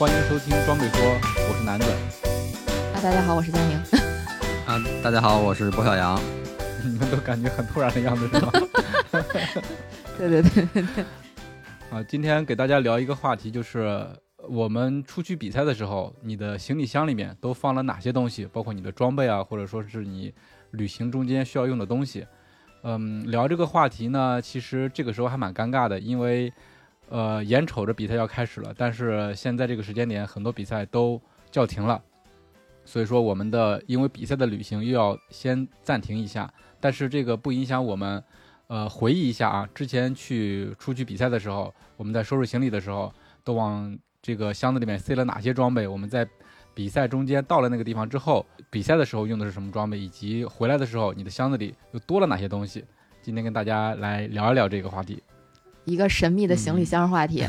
[0.00, 1.84] 欢迎收听装备说，我是南子。
[2.94, 3.76] 啊，大家好，我是佳宁。
[4.64, 6.18] 啊，大家好，我是郭小杨。
[6.82, 8.50] 你们都感觉很突然的样子是吗？
[10.16, 11.04] 对对对对对。
[11.92, 14.08] 啊，今天给大家聊一个话题，就是
[14.48, 20.32] 我们出去比赛的时候，你的行李箱里面都放了哪些东西，包括你的装备啊，或者说是你
[20.70, 22.26] 旅行中间需要用的东西。
[22.84, 26.50] 嗯，聊这个话题呢，其实这个时候还蛮尴尬的，因为。
[27.10, 32.00] 呃，眼瞅着比赛要开始了，但是现在这个时间点，很多比赛都叫停了，
[32.84, 36.48] 所以说我们的因为比赛的旅行又要先暂停一下。
[36.80, 38.22] 但是这个不影响我们，
[38.68, 45.86] 呃，回忆一下啊，之前去出去比赛的时候，我们在收拾行李的时候，都往这个箱子里面塞了哪些装备？
[45.86, 46.26] 我们在
[46.72, 49.98] 比赛中间到了那个地方之后，比赛的时候用的是什么装备？
[49.98, 52.84] 以及回来的时候，你的箱子里又多了哪些东西？
[53.20, 55.20] 今天跟大家来聊一聊这个话题。
[55.90, 57.44] 一个神秘的行李箱话题，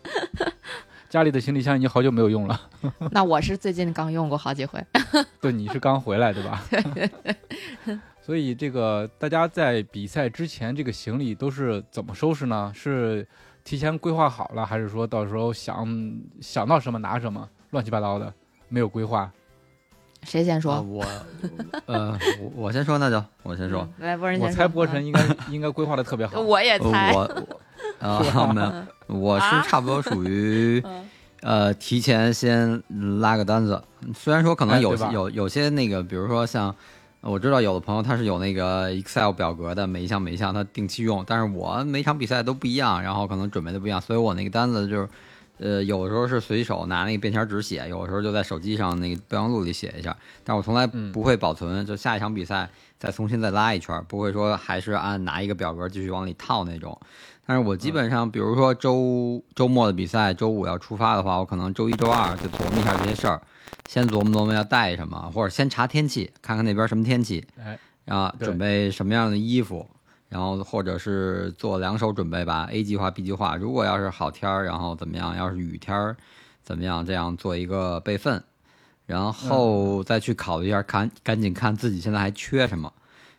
[1.08, 2.60] 家里的行李箱已经好久没有用了。
[3.10, 4.84] 那我是最近刚用过好几回。
[5.40, 6.62] 对，你是刚回来对吧？
[8.20, 12.70] 所以这个大家在比赛之前，这个行李都是怎么收拾呢？
[12.74, 13.26] 是
[13.64, 15.88] 提前规划好了，还是说到时候想
[16.42, 18.30] 想到什么拿什么，乱七八糟的，
[18.68, 19.32] 没有规划？
[20.24, 20.80] 谁先说？
[20.82, 21.04] 我，
[21.86, 23.88] 呃，我我先说，那就我先说。
[23.98, 26.38] 来，波人我猜波神应该应该规划的特别好。
[26.42, 27.12] 我也猜。
[27.14, 27.22] 我
[28.00, 28.20] 啊，
[28.52, 30.82] 没有，我是差不多属于，
[31.42, 32.82] 呃，提前先
[33.20, 33.82] 拉个单子。
[34.14, 36.74] 虽然说可能有有有些那个，比如说像
[37.20, 45.08] 我知道有的朋友他是有那个 Excel 表格的，每一项每一项他定期用，但是我每场比赛都不一样，然后可能准备的不一样，所以我那个单子就是。
[45.58, 50.16] 呃，有的时候是随手拿那个便签纸写，有的时候就在手机上那个备忘录里写一下。
[50.44, 56.98] 但我从来不会保存，就下一场比赛再重新再拉一圈，不会说还是按拿一个表格继续往里套那种。
[57.46, 63.40] 但是我基本上，比如说周周末的比赛，周五要出发的话，我可能周一周二就琢磨一下这些事儿，
[63.88, 67.44] 先琢磨琢磨要带什么，或者先查天气，看看那边什么天气，
[68.04, 69.86] 然后准备什么样的衣服。
[70.28, 73.56] 然后或者是做两手准备吧，A 计划、B 计划。
[73.56, 75.34] 如果要是好天儿，然后怎么样？
[75.34, 76.14] 要是雨天儿，
[76.62, 77.04] 怎么样？
[77.06, 78.42] 这样做一个备份，
[79.06, 82.92] 然后再去考虑一下，看赶紧看自己现在还缺什么。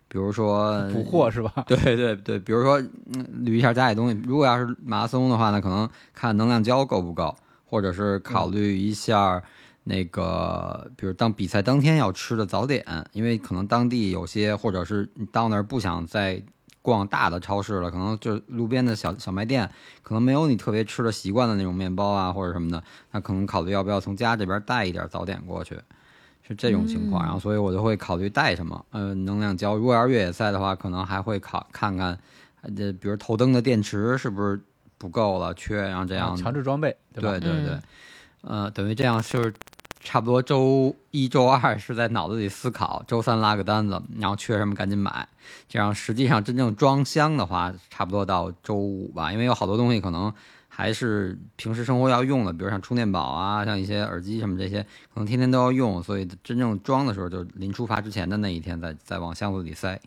[0.07, 1.53] 比如说补货是吧？
[1.67, 4.19] 对对对，比如说捋一下家里东西。
[4.25, 7.35] 如果要是马拉松的话呢，可能看能量胶够不够，
[7.65, 9.43] 或者是考虑一下
[9.83, 12.83] 那个，比如当比赛当天要吃的早点，
[13.13, 16.41] 因为可能当地有些，或者是你到那儿不想在。
[16.81, 19.69] 逛大的超市了，可能就路边的小小卖店，
[20.01, 22.81] 可能没有你特别吃的习惯的那种面包啊或者什么的，
[23.11, 25.77] 那可能考虑要不要从家这边带一点早点过去，
[26.47, 27.23] 是这种情况。
[27.23, 29.75] 然后，所以我就会考虑带什么，呃，能量胶。
[29.75, 32.17] 如果要是越野赛的话，可能还会考看看，
[32.75, 34.59] 这比如头灯的电池是不是
[34.97, 37.79] 不够了，缺，然后这样强制装备，对对对，
[38.41, 39.53] 呃，等于这样是。
[39.99, 45.27] 差不多周一周二是在脑子里思考，周三拉个单子，然后缺什么赶紧买。
[45.67, 50.33] 这样实际上真正装箱的话，差不多到周五吧，因为有好多东西可能
[50.67, 54.81] 还是平时生活要用的，比如像充电宝啊，像一些耳机什么这些，
[55.13, 59.99] 可能天天都要用，所以真正装的时候就临出发之前的那一天再再往箱子里塞。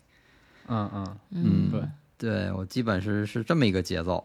[0.69, 1.83] 嗯嗯嗯，对
[2.17, 4.25] 对，我基本是是这么一个节奏。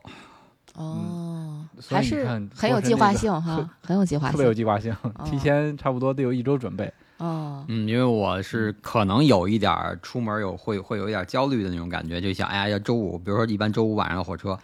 [0.78, 4.96] 哦，还是 很有计划性哈，很有计划性，特别有计划性，
[5.26, 6.92] 提前差不多得有一周准备。
[7.18, 9.74] 哦，嗯，因为我是可能有一点
[10.04, 14.56] 出门有会会有一点焦虑的那种感觉，就想，哎呀，要周五，比如说一般周五晚上的火车，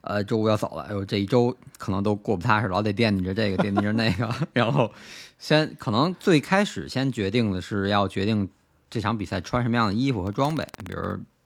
[0.00, 4.90] 呃，周五要走了，哎呦，这一周可能都过不踏实，老得惦记着这个，惦记着那个， 然后
[5.38, 8.48] 先可能最开始先决定的是要决定
[8.90, 11.00] 这场比赛穿什么样的衣服和装备，比如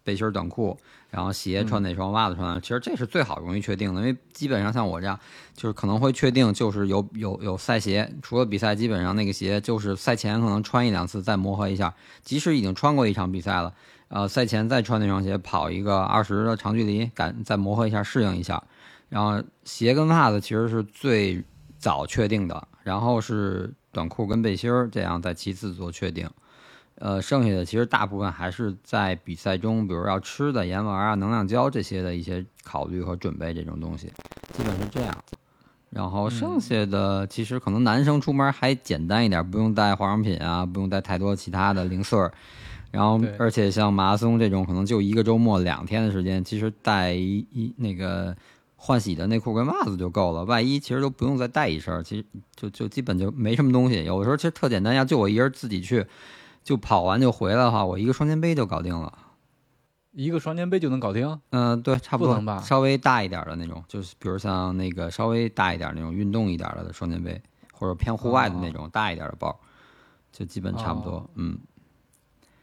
[0.06, 0.78] 背心短裤。
[1.08, 2.60] 然后鞋穿哪双，袜子穿哪？
[2.60, 5.18] 其实这是最好容易确定的，因为基本上像我这样，
[5.54, 11.94] 就是可能会确定，就是有有有赛鞋，除了比赛，基本上那个鞋就是赛前可能穿一两次，再磨合一下。
[12.22, 13.72] 即使已经穿过一场比赛了，
[14.08, 18.62] 呃，赛前再穿那双鞋跑一个二十的长距离，感再磨合一下，适应一下。
[19.08, 21.42] 然后鞋跟袜子其实是最
[21.78, 26.28] 早确定的，然后是短裤跟背心儿，这样再其次做确定。
[26.98, 34.06] 呃，剩下的其实大部分还是在比赛中，比如要吃的盐丸啊、能量胶这些的一些考虑和准备这种东西，
[34.52, 35.14] 基本是这样。
[35.90, 42.32] 然后剩下的其实可能男生出门还简单一点，不用带化妆品啊，不用带太多其他的零碎儿。
[42.90, 48.34] 然后而且像马拉松这种，可能就一个周末两天的时间，其实带一一那个
[48.74, 54.02] 换洗的内裤跟袜子就够了，外衣其实都不用再带一身，其实就就基本就没什么东西。
[54.04, 56.06] 有的时候其实特简单，要就我一人自己去。
[56.66, 59.16] 就跑完就回来的话，我一个双肩背就搞定了，
[60.10, 61.40] 一个双肩背就能搞定？
[61.50, 62.60] 嗯，对，差不多吧。
[62.60, 67.40] 稍微大一点的那种，就是比如像那个稍微大一点那种运动一点的双肩背，
[67.72, 69.56] 或者偏户外的那种大一点的包，
[70.32, 71.30] 就基本差不多。
[71.36, 71.56] 嗯，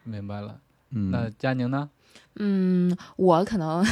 [0.04, 0.60] 明白了。
[0.90, 1.90] 嗯，那佳宁呢？
[2.38, 3.86] 嗯，我可能，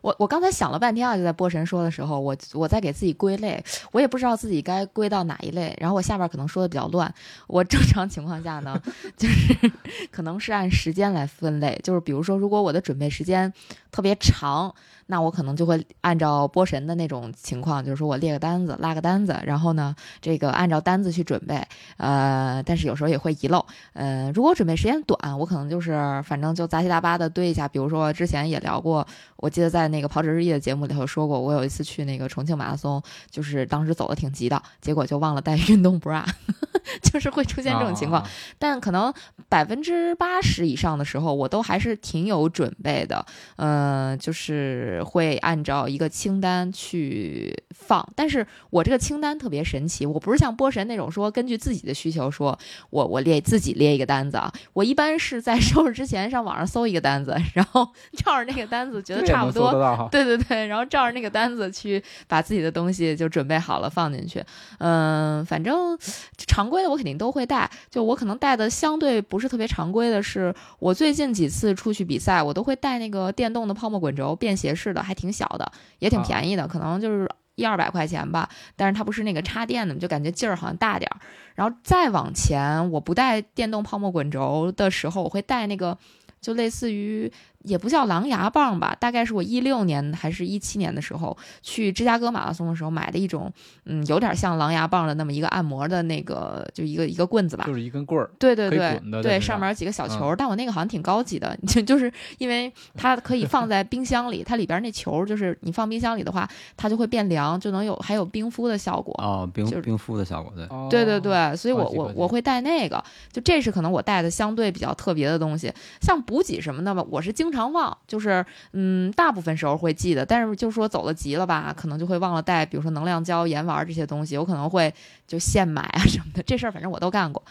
[0.00, 3.62] 我我刚才想了半天啊，就在波神说的时候，我我在给自己归类，
[3.92, 5.76] 我也不知道自己该归到哪一类。
[5.80, 7.12] 然后我下边可能说的比较乱。
[7.46, 8.80] 我正常情况下呢，
[9.16, 9.72] 就是
[10.10, 13.52] 可能是按时间来分类，就是比如说，如果我的准备时间
[13.90, 14.74] 特别长。
[15.06, 21.62] 那我可能就会按照波神的那种情况，就是说我列个单子，拉个单子，然后呢，这个按照单子去准备，
[21.98, 23.62] 呃，但是有时候也会遗漏，
[23.92, 36.24] 呃，如果准备时间短，我可能就是反正就杂七杂八的堆一下，比如说之前也聊过，我记得在那个跑者日记的节目里头说过，我有一次去那个重庆马拉松，就是当时走的挺急的，结果就忘了带运动 bra，
[37.02, 38.26] 就是会出现这种情况，
[38.58, 39.12] 但可能
[39.48, 43.24] 百分之八十以上的时候，我都还是挺有准备的，
[43.56, 45.02] 嗯，就是。
[45.04, 52.58] 会按照一个清单去放，但是我这个清单特别神奇，我不是像波神那种说根据自己的需求说，
[52.90, 57.86] 我我列自己列一个单子啊，我一般是在收拾之前上网上搜一个单子，然后
[58.16, 64.42] 照着那个单子觉得差不多，对对对，然后照着那个单子去把自己的东西就准备好了放进去，
[64.78, 65.98] 嗯，反正
[66.46, 74.94] 常规的我肯定都会带，就我可能带的相对不是特别常规的是，我最近几次出去比赛，我都会带那个电动的泡沫滚轴便携式。
[74.94, 78.48] 的，还挺小的，也挺便宜的，可能就是一二百块钱吧。
[78.76, 81.18] 但是它不是那个插电的，就感觉劲儿好像大点儿。
[81.56, 85.98] 然后再往前，我不带电动泡沫滚轴的时候，我会带那个，
[86.40, 87.32] 就类似于。
[87.64, 93.52] 也不叫狼牙棒吧，大概是我一六年还是一七年的时候去芝加哥马拉松的时候买的一种，
[93.86, 110.64] 嗯，有点像狼牙棒的那么一个按摩的那个，就一个一个棍子吧，就是一根棍儿，对对对对，上面有几个小球，但我那个好像挺高级的， 就就是因为它可以放在冰箱里，它里边那球就是你放冰箱里的话，它就会变凉，就能有还有冰敷的效果哦，冰就是冰敷的效果，对。
[110.90, 113.02] 对对对，所以我我我会带那个，
[113.32, 124.92] 就这是可能我带的相对比较特别的东西，像补给什么的吧，我是经常忘，就是，嗯，大部分时候会记得，但是就是说走了急了吧，可能就会忘了带，比如说能量胶、盐丸这些东西，我可能会
[125.26, 126.42] 就现买啊什么的。
[126.42, 127.42] 这事儿反正我都干过。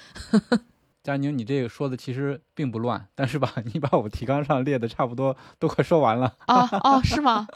[1.04, 6.34] 佳宁，你这个说的其实并不乱，但是吧， 你把我提纲上列的差不多都快说完了。
[6.46, 7.48] 啊哦，是吗？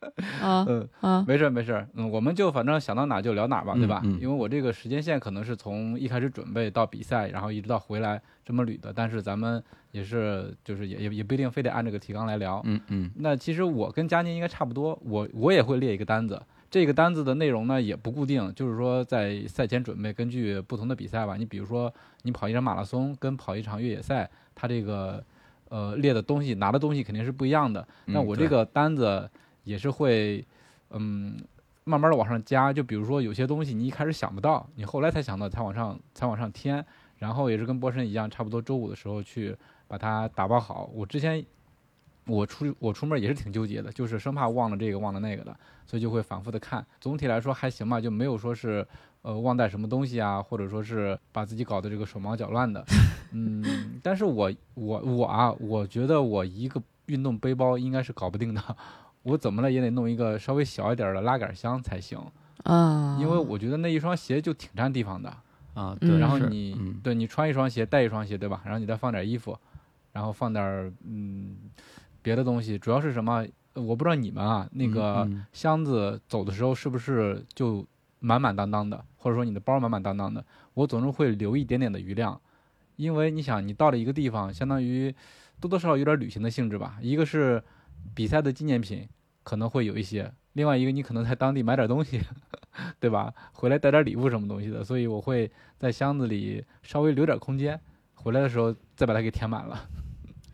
[0.42, 4.00] 嗯啊，没事没事，嗯，我们就反正想到哪就聊哪吧，对吧？
[4.20, 9.62] 因为我这个时间线可能是从一开始准备到比赛，然后一直到回来这么捋的，但是咱们
[9.92, 12.62] 也是就是也也也不一定非得按这个提纲来聊。
[12.64, 13.10] 嗯嗯。
[13.16, 21.36] 那其实我跟佳宁应该差不多，我我也会列一个单子，这个单子的内容呢也不固定，就是说在赛前准备，根据不同的比赛吧。
[21.36, 21.92] 你比如说
[22.22, 25.22] 你跑一场马拉松跟跑一场越野赛，它这个
[25.68, 27.86] 呃列的东西拿的东西肯定是不一样的。
[28.06, 29.28] 那我这个单子。
[29.70, 30.44] 也是会，
[30.90, 31.40] 嗯，
[31.84, 32.72] 慢慢的往上加。
[32.72, 36.84] 就比如说有些东西你一开始想不到，你后来才想到，才往上才往上添。
[37.18, 40.90] 然后也是跟波神一样，差不多周五的时候去把它打包好。
[40.94, 41.44] 我之前
[42.26, 45.54] 我出我出门也是挺纠结的，就是生怕忘了这个忘了那个的，
[45.86, 46.84] 所以就会反复的看。
[46.98, 48.86] 总体来说还行吧，就没有说是
[49.22, 52.82] 呃忘带什么东西啊，或者说是把自己搞得这个手忙脚乱的。
[53.32, 58.76] 嗯，但是我我我啊，我觉得我一个运动背包应该是搞不定的。
[59.22, 62.18] 我怎么了也得弄一个稍微小一点的拉杆箱才行
[62.64, 65.30] 啊，因为我觉得那一双鞋就挺占地方的
[65.74, 65.96] 啊。
[66.00, 68.62] 对，然后你对你穿一双鞋带一双鞋对吧？
[68.64, 69.58] 然后你再放点衣服，
[70.12, 71.54] 然后放点嗯
[72.22, 72.78] 别的东西。
[72.78, 73.46] 主要是什么？
[73.74, 77.86] 我不知道你们啊，那个箱子走的时候是不是就
[78.18, 80.44] 满满当当的，或者说你的包满满当当的？
[80.74, 82.40] 我总是会留一点点的余量，
[82.96, 85.14] 因为你想，你到了一个地方，相当于
[85.60, 86.98] 多多少少有点旅行的性质吧。
[87.02, 87.62] 一个是。
[88.14, 89.08] 比赛的纪念品
[89.42, 92.20] 可能会有一些，另外一个你可能在当地买点东西，
[93.00, 93.32] 对吧？
[93.52, 97.80] 回来带点礼物什么东西的，所以我会在箱子里稍微留点空间，
[98.14, 99.88] 回来的时候再把它给填满了。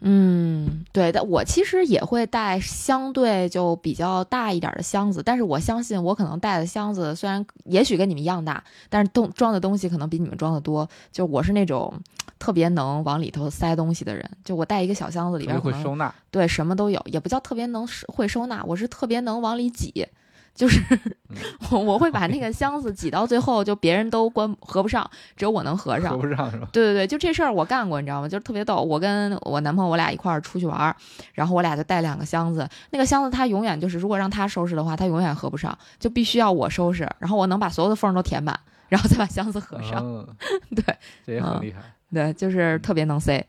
[0.00, 10.88] 嗯，对的，我其实也会带相对就比较大一点的箱子，但是我相信我可能带的箱子虽然也许跟你们一样大，但是东装的东西可能比你们装的多。
[11.10, 11.92] 就我是那种。
[12.38, 14.28] 特别能往里头塞东西的人。
[14.44, 20.06] 就我带一个小箱子里边会收纳，对，什么都有，也不叫特别能会收纳，我是特别能往里挤。
[20.54, 20.80] 就是
[21.70, 26.12] 我我会把那个箱子挤到最后，就别人都关合不上，只有我能合上。
[26.12, 26.66] 合不上是吧？
[26.72, 28.28] 对对对，就这事儿我干过，你知道吗？
[28.28, 28.76] 就是特别逗。
[28.76, 30.96] 我跟我男朋友我俩一块儿出去玩，
[31.34, 40.26] 然后我俩就带两个箱子，那个箱子他永远就是，如果让他收拾的话，他永远合不上，就必须要我收拾，然后我能把所有的缝都填满，然后再把箱子合上。
[40.74, 40.82] 对，
[41.26, 41.82] 这也很厉害。
[42.12, 43.46] 对，就是特别能塞。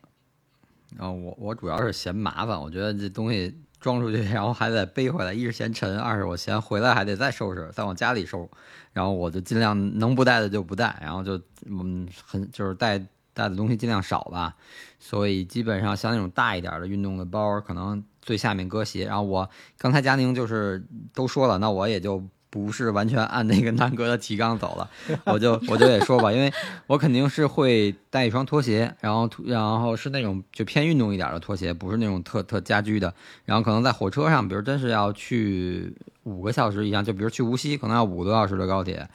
[0.96, 3.56] 然后我我主要是嫌麻烦，我觉得这东西。
[3.80, 8.50] 装出去，然后还得背回来，一是嫌沉，二是我嫌回来还得再收拾，再往家里收，
[8.92, 12.98] 然后我就尽量能不带的就不带，然后就嗯很就是带
[13.32, 14.56] 带的东西尽量少吧，
[14.98, 19.48] 所以基本上像那种大一点的运动的包，可能最下面搁鞋，然后我
[19.78, 20.84] 刚才佳宁就是
[21.14, 22.20] 都说了，那我也就。
[22.66, 24.90] 不是完全按那个南哥的提纲走了，
[25.26, 26.52] 我就我就也说吧，因为
[26.86, 33.12] 我肯定是会带一双拖鞋，然后然后是那种就偏运动一点的拖鞋，不是那种特特家居的。
[33.44, 39.08] 然后可能在火车上，比如真是要去五个小时以上，就比如去无锡，可能要五个多小时的高铁，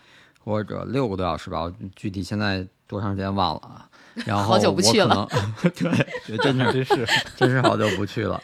[0.44, 3.90] 或者六个多小时吧，具体现在多长时间忘了啊。
[4.26, 5.28] 然后好久不去了，
[5.62, 8.42] 对，真的真是真是好久不去了。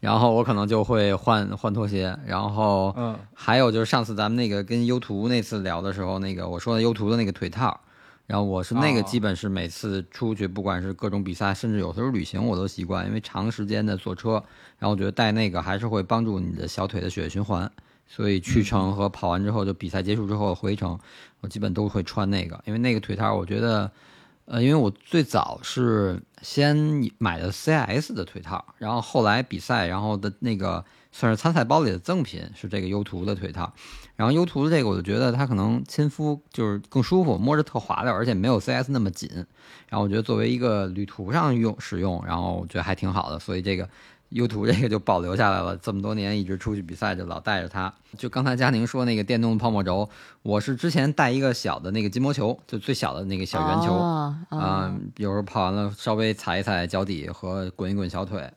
[0.00, 7.78] 然后我可能就会换换拖鞋，然后嗯，还有就是上次咱们那个跟优图那次聊的时候，那个我说的优图的那个腿套，
[8.26, 14.42] 然后我是那个基本是每次出去，不管是各种比赛，甚至有时候旅行，我都习惯，因为长时间的坐车，
[14.78, 17.70] 然后我觉得带那个还是会帮助你的小腿的血液循环，
[18.06, 20.98] 所以去程和跑完之后就比赛结束之后回程，
[21.42, 23.90] 我基本都会穿那个，因为那个腿套我觉得。
[24.50, 26.74] 呃，因为我最早是先
[27.18, 33.70] 买的 CS 的腿套，然后后来比赛，然后的那个算是参赛包里的赠品是这个优图的腿套，
[34.16, 39.28] 然后优图的这个我就觉得它可能亲肤就是更舒服，摸着特滑溜，而且没有 CS 那么紧，
[39.86, 43.86] 然后我觉得作为一个旅途上用使用，然后我觉得还挺好的，所以这个。
[44.30, 47.92] 优图这个就保留下来了，这么多年一直出去比赛就老带着它。
[48.16, 50.08] 就刚才佳宁说那个电动泡沫轴，
[50.42, 53.94] 我是之前带一个小的那个筋膜球，就最小的那个小圆球
[54.50, 58.50] 啊，有时候跑完了稍微踩一踩脚底和滚一滚小腿。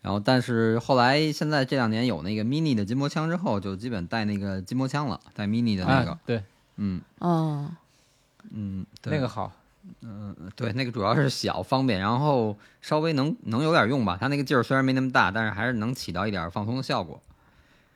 [0.00, 6.18] 然后但是后来现在这两年有那个 mini 的筋膜枪之后，就基本带那个筋膜枪了，带 mini 的那个。
[6.26, 6.42] 对，
[6.76, 7.70] 嗯，哦，
[8.50, 9.52] 嗯，那个好。
[10.00, 14.16] 嗯，对，那个主要是小方便，然后稍微能能有点用吧。
[14.20, 17.20] 它那个劲儿虽然没那么大，但是还是能起到一点放松的效果。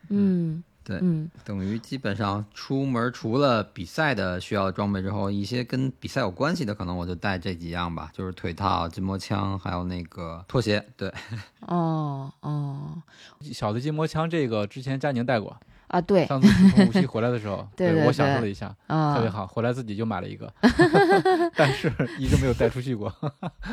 [0.09, 10.85] 嗯，对，嗯，等于基本上出门除了比赛的需要的装备之后，一些跟比赛有关系的，可能我就带这几样吧，就是腿套、筋膜枪，还有那个拖鞋。
[10.97, 11.13] 对，
[11.67, 13.03] 哦哦，
[13.53, 15.57] 小的筋膜枪这个之前佳宁带过。
[15.89, 19.47] 啊，对，上次从无锡回来的时候， 对我享受了一下，特别好。
[19.47, 20.53] 回来自己就买了一个，
[21.55, 23.13] 但是一直没有带出去过，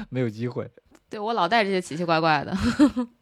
[0.09, 0.69] 没有机会。
[1.09, 2.51] 对我老带这些奇奇怪怪的。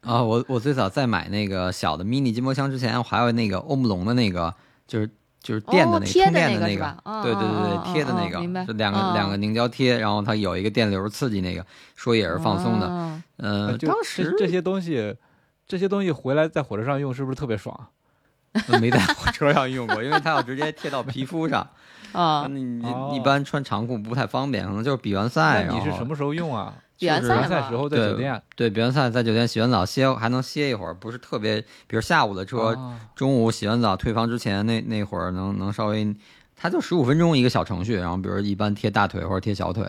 [0.01, 4.53] 啊，我我最早在买那个小的 mini 筋膜枪之前，我还有那个欧姆龙的那个，
[4.87, 5.09] 就是
[5.41, 13.21] 就是电的那个充电的那个，对对对对，贴的那个，就两个两个凝胶贴，然后它有一个电流刺激那个，说也是放松的。
[13.37, 15.15] 嗯，当时这些东西，
[15.67, 17.87] 这些东西回来在火车上用是不是特别爽？
[18.79, 21.65] 没在 火车上用过，因为它要直接贴到皮肤上
[22.11, 22.45] 啊。
[22.49, 25.67] 你你一般穿长裤不太方便，可能就是比完赛。
[25.71, 26.73] 你是什么时候用啊？
[26.99, 28.41] 比完赛时候在酒店。
[28.55, 31.59] 对，比完赛在酒店洗完澡歇，还能歇一会儿，不是特别。
[31.87, 32.77] 比如下午的车，
[33.15, 36.15] 中午洗完澡退房之前那那会儿能能稍微，
[36.55, 39.83] 它就十五分钟一个小程序，然后比如一般贴大腿或者贴小腿。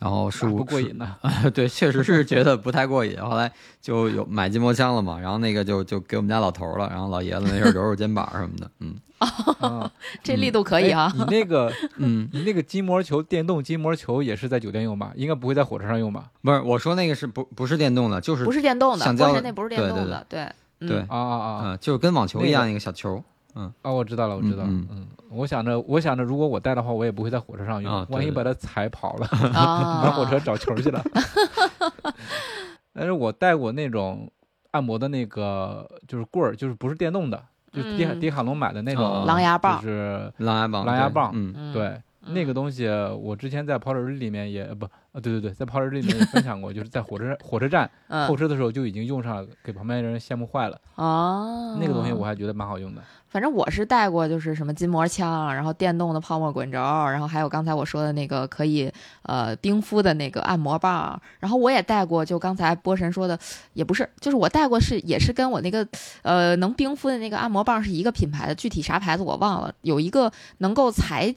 [0.00, 1.06] 然后是不过瘾的，
[1.52, 3.20] 对，确实是觉得不太过瘾。
[3.20, 3.52] 后来
[3.82, 9.90] 就有买筋膜枪了嘛，然后那个就就给我们家老头了，然后老爷子没事揉揉肩膀什么的，嗯，
[10.22, 11.12] 这力度可以啊。
[11.14, 15.12] 你那个， 嗯，你那个筋膜球，电动筋膜球也是在酒店用吧？
[15.14, 16.30] 应该不会在火车上用吧？
[16.42, 23.22] 不是，我说那个是不不是电动的，就是不是电动的，橡胶那不是电动的，对对对啊啊啊，就是跟网球一样一个小球。
[23.54, 23.72] 嗯。
[23.82, 24.68] 哦，我知道了，我知道了。
[24.68, 31.02] 嗯，我想着，我想着，如果我带的话，我也不会在火车上用，万一把它踩跑了， 拿火车找球去了。
[32.92, 34.30] 但是我带过那种
[34.72, 37.42] 按摩的那个，就是棍儿，就是不是电动的，
[37.72, 41.30] 就是迪迪卡侬买的那种狼牙棒，就是狼牙棒，狼牙棒。
[41.34, 47.90] 嗯，对，那个东西我之前在跑者日里面也不，啊，对对对，在跑者日里面也分享过，就是在火车火车站
[48.28, 50.80] 候车的时候就已经用上了，给旁边的人羡慕坏了。
[50.94, 53.02] 哦，那个东西我还觉得蛮好用的。
[53.28, 63.38] 反正我是带过，就是什么筋膜枪，然后电动的泡沫滚轴，然后还有刚才我说的那个可以呃冰敷的那个按摩棒，然后我也带过，就刚才波神说的，
[63.72, 65.86] 也不是，就是我带过是也是跟我那个
[66.22, 71.32] 呃能冰敷的那个按摩棒是一个品牌的，具体啥牌子我忘了，有一个能够踩，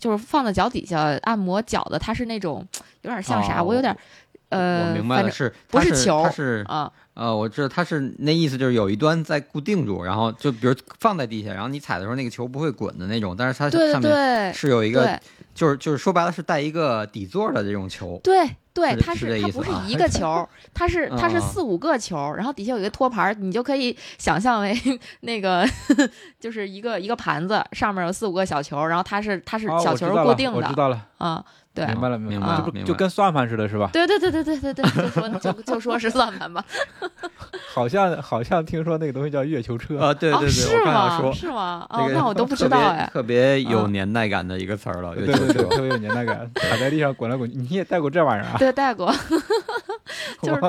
[0.00, 2.66] 就是放在脚底下按摩脚的，它是那种
[3.06, 3.96] 有点像啥，我有点。
[4.48, 6.22] 呃，我明白了，是不是球？
[6.22, 15.20] 它是啊，呃，我知道它是那意思，就是有一端在固定住，然后就比如放在地下，然后你踩的时候那个球不会滚的那种，但是它上面是有一个，
[15.52, 18.20] 就是就是说白了是带一个底座的这种球。
[18.22, 24.72] 对对，它是它不是一个球， 它是它是四五个球，然后底下有一个托盘，你就可以想象为
[25.22, 25.68] 那个
[26.38, 30.56] 就是一个一个盘子，上面有四五个小球，然后它是它是小球固定的。
[30.56, 31.44] 我知道了，啊。
[31.76, 33.90] 对，明白了，明白了，就跟算盘似的，是吧？
[33.92, 36.64] 对对对对对对对，就说就就说是算盘吧。
[37.74, 41.32] 好像好像听说那个东西叫月球车啊，对对对，是吗？
[41.34, 41.86] 是吗？
[41.90, 47.58] 哦，那我都不知道哎，特别有年代感的一个词儿了，对对对，特别有年代感，踩在地上滚来滚去。
[47.58, 48.56] 你也带过这玩意儿啊？
[48.58, 49.14] 对，带过，
[50.42, 50.60] 就是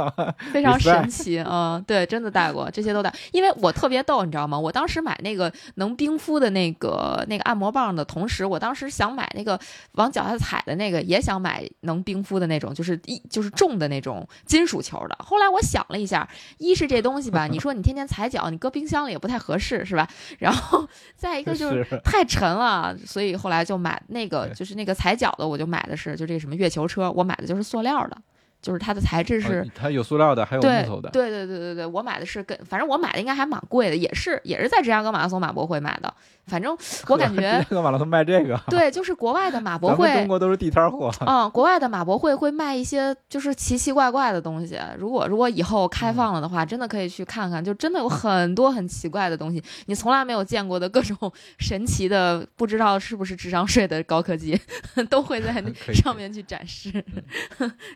[0.52, 1.82] 非常神奇啊！
[1.88, 3.14] 对，真的带过，这些都带。
[3.32, 4.60] 因为我特别逗，你知道吗？
[4.60, 9.60] 我当时买那个能冰敷的那个那个按摩棒的同时，我当时想买那个
[9.94, 10.98] 往脚下踩的那个。
[11.08, 15.16] 也想买能冰敷的那种，就是一就是重的那种金属球的。
[15.20, 16.28] 后来我想了一下，
[16.58, 20.06] 一是这东西吧，你说你天天踩脚，你搁冰箱里也不太合适，是吧？
[20.40, 28.18] 然后 再一个就是 太沉了，所以后来就买那个就是那个踩脚的，我就买的是就这什么月球车，我买的就是塑料的。
[28.62, 31.10] 就是它的材质是，它有塑料的，还有木头的。
[31.10, 36.14] 对对对对对，我买的是跟，反正我买的应该还蛮贵的，也是也是在芝加哥马拉松马博会买的。
[36.48, 36.76] 反正
[37.08, 41.12] 我感觉 芝加哥马拉松卖这个，对，就是国外的马 博会，中国都是地摊货。
[41.26, 44.80] 嗯，国外的马博会会卖一些就是奇奇怪怪的东西。
[44.98, 51.18] 如果如果以后开放了的话，真的可以去看看，就真的有很多很奇怪的东西，你从来没有见过的各种
[51.60, 54.60] 神奇的，不知道是不是智商税的高科技，
[55.10, 56.90] 都会在那上面去展示，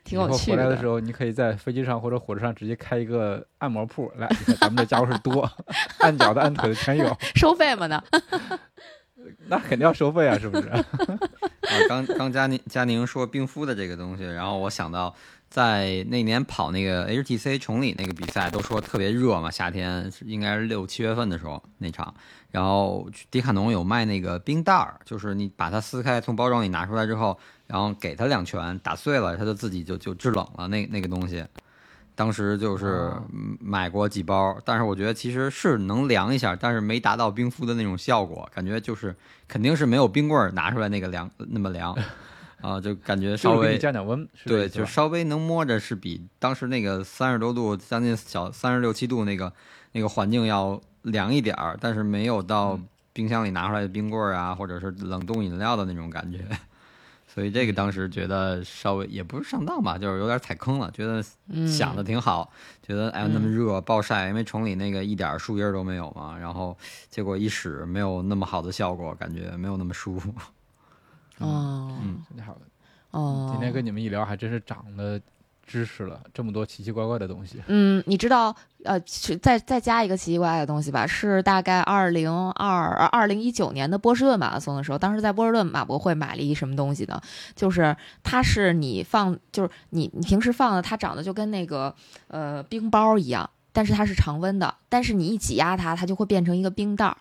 [0.03, 0.50] 挺有趣。
[0.51, 4.27] 回来的时候，你可以在飞机上或者火车上直接开一个按摩铺，来，
[4.59, 5.49] 咱们这家伙事多，
[5.99, 7.87] 按脚的、按腿的全有， 收费吗？
[7.87, 8.01] 呢？
[9.47, 10.67] 那肯定要收费啊，是不是？
[10.71, 10.83] 啊，
[11.87, 15.13] 刚刚佳宁佳宁说冰敷的这个东西，然后我想到
[15.47, 22.13] 在那年跑那个 HTC 崇礼那个比赛，都说特别热嘛，夏天应该是六七月份的时候那场，
[22.51, 27.37] 然后迪卡侬有卖那个冰袋儿，就是你把它撕开，从包装里拿出来之后。
[27.67, 30.67] 然后给它两拳打碎了，它就自己就就制冷了。
[30.67, 31.41] 那那个东西，
[32.15, 33.13] 当时就是
[33.61, 39.15] 买过几包，但是我觉得其实是能凉一下，但是没达到冰敷的那种效果，感觉就是
[39.47, 41.97] 肯定是没有冰棍拿出来那个凉那么凉
[42.59, 44.27] 啊，就感觉稍微降降温。
[44.43, 49.53] 对，就稍微能摸着是比当时那个三十多度，将近小三十六七度那个
[49.93, 52.79] 那个环境要凉一点儿，但是没有到
[53.13, 56.45] 冰箱里拿出来的冰棍儿啊，或者是冷冻饮料的那种感觉。
[57.33, 60.91] 所以这个当时觉得稍微也不是上当吧，就是有点踩坑了。
[60.91, 61.23] 觉得
[61.65, 62.51] 想的挺好，
[62.85, 66.77] 觉得哎那么热暴晒，因为崇礼那个一点树叶都没有嘛，然后
[67.09, 70.29] 结果一使没有那么好的效果，感觉没有那么舒服。
[71.37, 72.61] 哦，嗯，挺好的。
[73.11, 75.17] 哦，今天跟你们一聊，还真是长了。
[75.71, 78.53] 知识了这么多奇奇怪怪的东西，嗯，你知道，
[78.83, 78.99] 呃，
[79.41, 87.21] 再再加一个奇奇怪怪的东西吧，是大概二零二二零一九年的波士顿马拉松的时候，当时在波士顿马博会买了一什么东西呢？
[87.55, 91.95] 就是它是你放，就是你你平时放的，它长得就跟那个
[92.27, 97.15] 呃冰包一样，但是它是常温的，但是你一挤压它，它就会变成一个冰袋儿，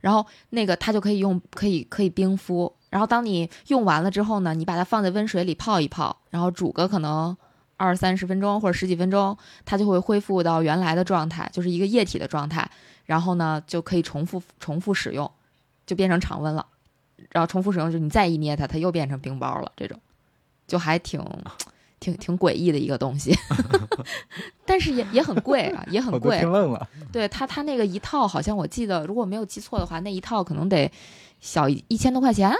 [0.00, 7.34] 然后那个它就可以用，可以可以冰敷，然后当你用完了之后呢，你把它放在温水里泡一泡，然后煮个可能。
[7.76, 12.68] 二三十分钟或者十几分钟，它就会恢复到原来的状态，就是一个液体的状态。
[13.04, 15.30] 然后呢，就可以重复重复使用，
[15.86, 16.66] 就变成常温了。
[17.30, 19.70] 然后重复使用，就你再一捏它，它又变成冰包了。
[19.76, 19.96] 这种
[20.66, 21.24] 就还挺
[22.00, 23.32] 挺挺诡异的一个东西，
[24.66, 26.38] 但是也也很贵啊，也很贵。
[26.40, 26.88] 听愣了。
[27.12, 30.90] 对它，它那个一套好像我记得，如果没有记错的话，那一套可能得
[31.40, 32.52] 小一千多块钱。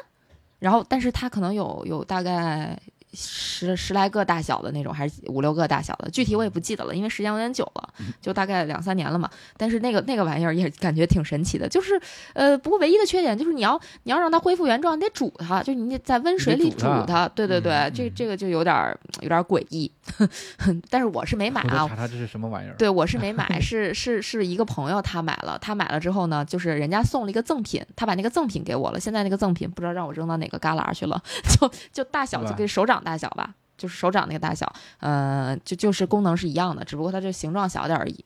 [0.61, 2.79] 然后，但是它可能有有大概。
[3.17, 7.89] 十十来个大小的那种，还是五六个大小的，具体我也不记得了，因为时间有点久了，
[8.21, 9.29] 就大概两三年了嘛。
[9.57, 11.99] 但是那个那个玩意儿也感觉挺神奇的，就是
[12.35, 17.27] 呃，不过唯一的缺点就是你要你要让它恢复原状，你得煮它，就你得在温水里煮它。
[17.29, 19.91] 对对对，这这个就有点有点诡异。
[20.91, 21.89] 但是我是没买啊。
[21.89, 22.75] 查查这是什么玩意儿？
[22.77, 33.03] 对，我是没买， 是是是一个朋友他买了，他买了之后呢，就是人家送了一个赠品，他把那个赠品给我了，现在那个赠品不知道让我扔到哪个旮旯去了， 就就大小就跟手掌。
[33.07, 38.25] 大小吧，就是手掌那个大小，呃，就就是功能是一样的，只不过它这形状小点而已。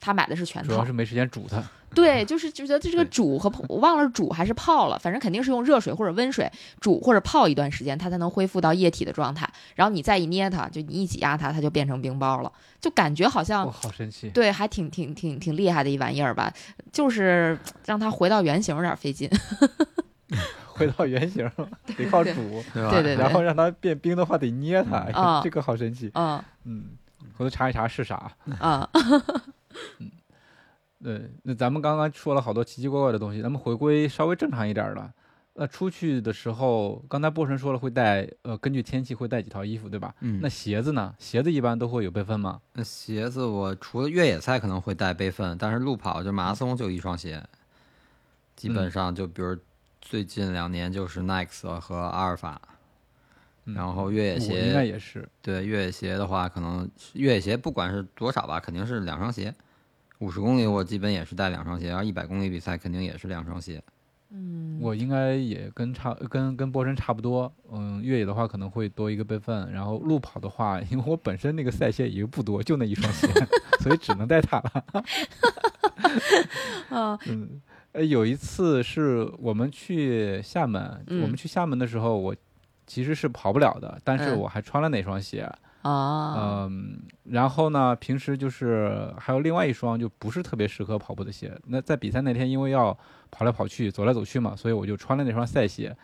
[0.00, 1.62] 他买的是全套，主要是没时间煮它。
[1.94, 9.50] 对，就是就觉得这个煮和我忘了煮还是泡了，反正肯定是用热水或者温水煮或者泡一段时间，它才能恢复到液体的状态。
[9.74, 14.28] 然后你再一捏它，就你一挤压它，它就变成冰包了，就感觉好像好神奇。
[14.28, 16.52] 对，还挺挺挺挺厉害的一玩意儿吧，
[16.92, 19.30] 就是让它回到原形有点费劲。
[20.74, 21.48] 回到原形，
[21.96, 22.82] 得靠煮，对
[23.16, 23.22] 吧？
[23.22, 26.10] 然后让它变冰的话得捏它，啊 这个好神奇。
[26.14, 26.84] 嗯嗯，
[27.36, 28.30] 回头查一查是啥。
[28.58, 28.88] 啊，
[29.98, 30.10] 嗯
[31.02, 35.12] 对，那咱们刚刚说了好多奇奇怪怪的东西，咱们回归稍微正常一点儿的。
[35.56, 40.12] 那出去的时候，刚才波神说了会带，呃，根据天气会带几套衣服，对吧？
[40.20, 41.14] 嗯，那鞋子呢？
[41.18, 42.60] 鞋子一般都会有备份吗？
[42.72, 47.40] 那鞋子我除了越野赛可能会带备份，但是路跑就马拉松就一双鞋，
[48.56, 49.56] 基本上就比如
[50.04, 52.60] 最近两年就是 Nike 和阿尔法，
[53.64, 55.26] 嗯然后越野鞋应该鞋也是。
[55.40, 59.52] 对越野鞋的话，可能越野鞋不管是多少吧，肯定是两双鞋。
[60.18, 63.82] 五十公里我基本也是带两双鞋，然后一百公里比赛肯定也是两双鞋。
[64.30, 73.26] 嗯，我应该也跟差跟跟波神差不多，嗯，越野的话可能会多一个备份，然后路跑的话，因为我本身那个赛鞋也不多，就那一双鞋，
[73.80, 74.84] 所以只能带它了。
[76.90, 77.60] 啊， 嗯，
[77.94, 82.34] 呃，有一次是我们去厦门，嗯我们去厦门的时候，我
[82.86, 85.48] 其实是跑不了的，但是嗯我还穿了那双鞋，
[85.82, 91.56] 啊，嗯，然后呢，平时就是还有另外一双就不是特别适合跑步的鞋。
[91.68, 92.98] 那在比赛那天，因为要
[93.30, 95.96] 跑来跑去、走来走去嘛，所以我就穿了那双赛鞋。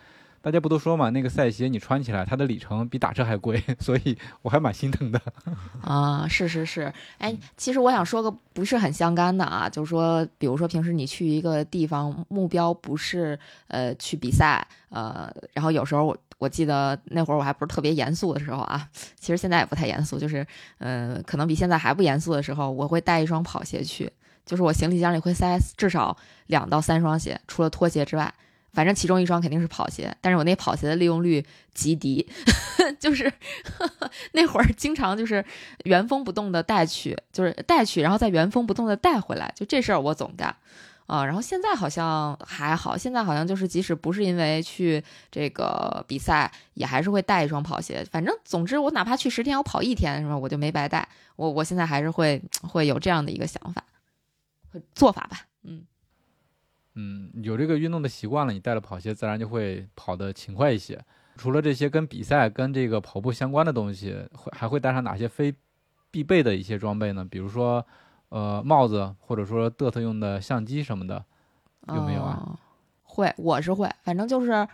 [0.43, 5.21] 大家不都说嘛，那个赛鞋你穿起来，它的里程比打车还贵， 所以我还蛮心疼的。
[5.85, 18.89] 啊，是是是，哎，其实我想说个不是很相干的啊，就是说，比如说平时你去一个地方，目标不是呃去比赛，呃，然后有时候我我记得那会儿我还不是特别严肃的时候啊，
[19.21, 20.47] 其实现在也不太严肃，就是
[20.79, 24.11] 呃，可能比现在还不严肃的时候，我会带一双跑鞋去，
[24.47, 28.33] 就是我行李箱里会塞至少两到三双鞋，除了拖鞋之外。
[28.73, 32.27] 反正其中一双肯定是跑鞋，但是我那跑鞋的利用率极低，
[32.99, 33.33] 就是
[34.33, 35.45] 那会儿经常就是
[35.85, 40.55] 原封不动的带去，就是带去，然后再原封不动的带回来，就这事儿我总干。
[41.07, 48.07] 啊，然后现在好像还好，现在好像就是即使不是因为去这个比赛，也还是会带一双跑鞋。
[48.13, 51.09] 反正总之，我哪怕去十天，我跑一天是吧，我就没白带。
[51.35, 53.83] 我我现在还是会会有这样的一个想法
[54.73, 55.47] 和做法吧。
[55.65, 55.83] 嗯
[56.95, 61.01] 嗯，有这个运动的习惯了，你带了跑鞋，自然就会跑得勤快一些。
[61.37, 65.55] 除了这些跟比赛、跟这个跑步相关的东西，会还会带上哪些非
[66.11, 67.25] 必备的一些装备呢？
[67.25, 67.87] 比如说，
[68.29, 71.25] 呃，帽子，或者说嘚瑟用的相机什么的，
[71.95, 72.59] 有没有啊？
[73.05, 74.69] 会，我是会，反正就是，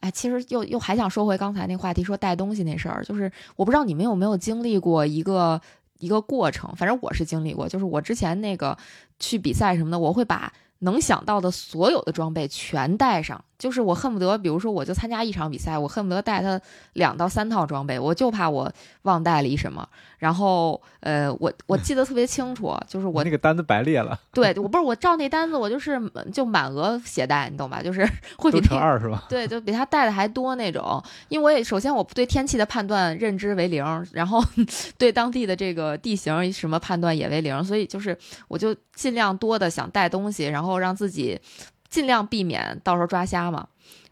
[0.00, 5.60] 哎，其实又又还想说回刚才那话题，说带东西那事儿，就是我不知道你们有没有经历过一个
[5.98, 8.78] 一个过程，反正我是经历过，就是我之前那个
[9.18, 16.60] 去比赛什么的，我会把能想到的所有的装备全带上，就是我恨不得，比如说我就参加一场比赛，我恨不得带他
[16.92, 19.88] 两到三套装备，我就怕我忘带了一什么。
[20.18, 26.00] 然后，呃，我我记得特别清楚，就是我那个单子白列了，对我不是我照那单子，我就是
[26.32, 27.80] 就满额携带，你懂吧？
[27.80, 28.00] 就是
[28.36, 29.24] 会比都乘二是吧？
[29.28, 31.02] 对，就比他带的还多那种。
[31.28, 34.42] 因为我也首先我对天气的判断认知为零，然后
[34.98, 38.16] 对当地的这个地形什么判断也为零，所以就是
[38.48, 41.40] 我就尽量多的想带东西，然后让自己
[41.88, 43.66] 尽量避免到时候抓瞎嘛。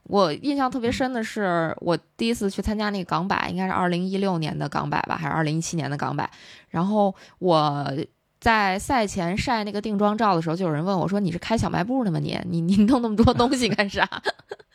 [0.09, 6.31] 我印象特别深的是，我第一次去参加那个港百，应该是二零一六年的港百吧，还是二零一七年的港百。
[6.69, 7.93] 然后我
[8.39, 12.21] 在赛前晒那个定妆照的时候，就有人问我说：“你是开小卖部的吗？
[12.21, 14.09] 你你你弄那么多 东西干啥？”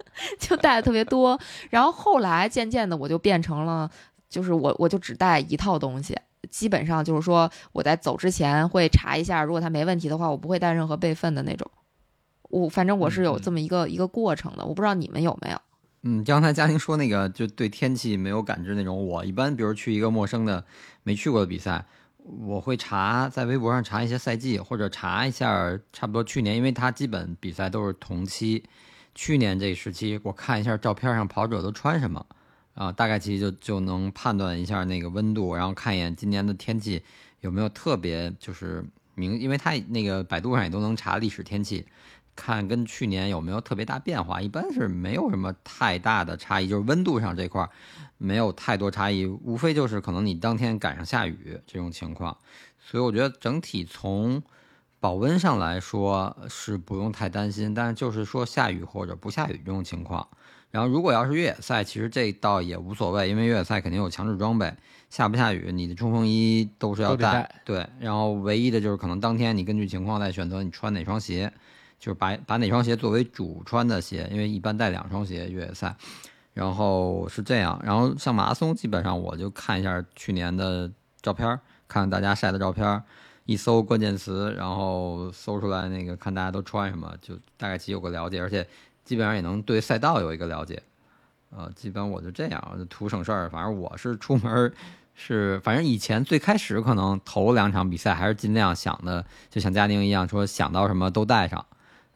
[0.38, 1.40] 就带的特别多。
[1.70, 3.90] 然后后来渐渐的，我就变成了，
[4.30, 6.18] 就是我我就只带一套东西。
[6.50, 11.70] 基本上就是说，我在走之前会查一下，如果它没问题的话，我不会带任何备份的那种。
[12.52, 15.60] 我反正我是有这么一个、一个过程的，我不知道你们有没有。
[16.04, 20.66] 嗯，刚才嘉玲说那个就对天气没有感知那种，我一般比如去一个陌生的
[21.04, 21.86] 没去过的比赛，
[22.18, 28.64] 我会查在微博上查一些赛季，或者查一下差不多去年，因为它基本比赛都是同期，
[29.14, 32.26] 去年这时期我看一下照片上跑者都穿什么，
[32.74, 37.04] 啊，大概其实就就能判断一下那个温度，然后看一眼今年的天气
[37.42, 38.84] 有没有特别就是
[39.14, 41.86] 明，因为它那个百度上也都能查历史天气。
[42.36, 47.70] 看跟去年有没有特别大变化，一般是没有什么太大的差异，就是温度上这块
[48.18, 52.38] 没有太多差异，无非就是可能你当天赶上下雨这种情况，
[52.80, 54.42] 所以我觉得整体从
[55.00, 60.28] 保温上来说是不用太担心，但是就是说下雨或者不下雨这种情况，
[60.72, 64.74] 然后如果要是越野赛，其实这倒也无所谓，因为越野赛肯定有强制装备，
[65.10, 71.52] 下不下雨你的冲锋衣都是要带，对，然后唯一的就是可能当天你根据情况再选择你穿哪双鞋。
[72.02, 75.96] 就是把把哪双鞋作为主穿的鞋，因为一般带两双鞋越野赛，
[76.52, 77.80] 然后是这样。
[77.84, 81.48] 然后像马拉松，基本上我就看一下去年的照片，
[81.88, 83.04] 看看大家晒的照片，
[83.46, 88.42] 一搜关键词，然后搜出来那个看大家都穿什么，就大概其有个了解。
[88.42, 88.68] 而且
[89.06, 90.82] 基本上也能对赛道有一个了解。
[91.56, 93.48] 呃，基本我就这样，就图省事儿。
[93.48, 94.74] 反正我是出门
[95.14, 101.64] 是，反正以前最开始可能头两场比赛还是尽量想的，就像嘉宁一样，说想到什么都带上，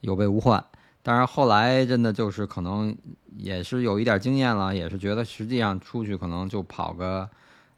[0.06, 0.64] 有备无患。
[1.02, 2.96] 但是后来真的就是可能
[3.36, 7.30] 也是有一点经验了，也是觉得实际上出去可能就跑个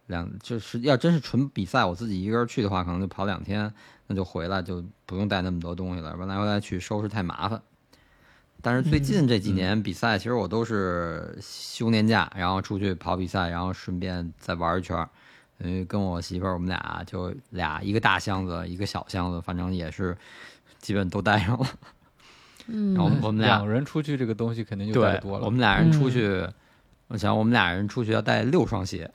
[0.05, 3.73] 两，就是要真是纯比赛，我自己一个人去的话，可能就跑两天，
[4.07, 7.61] 那就回来就不用带那么多东西了，来回来去收拾太麻烦。
[8.61, 15.07] 但是最近这几年比赛，其实我都是休年假，然后出去跑比赛，然后顺便再玩一圈。
[15.59, 20.15] 因为跟我媳妇儿，我们俩就俩一个大箱子，一个小箱子，反正也是
[20.79, 21.67] 基本都带上了。
[22.67, 25.45] 嗯，然后我们两个人出去，这个东西肯定就带多了。
[25.45, 26.45] 我们俩人出去，
[27.07, 29.09] 我想我们俩人出去要带六双鞋。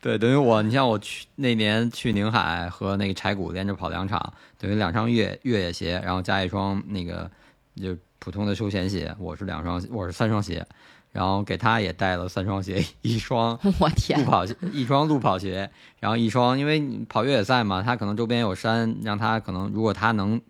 [0.00, 7.28] 对，等于我，你像我去那年去宁海和那个柴谷连着跑两场，等于两双越越野鞋，然后加一双那个
[7.74, 9.12] 就普通的休闲鞋。
[9.18, 10.64] 我是两双，我是三双鞋，
[11.10, 20.40] 然后给他也带了三双鞋，一双 我天路跑鞋，一双路跑鞋，然后一双，因为跑越野赛嘛，他可能周边有山，让他可能如果他能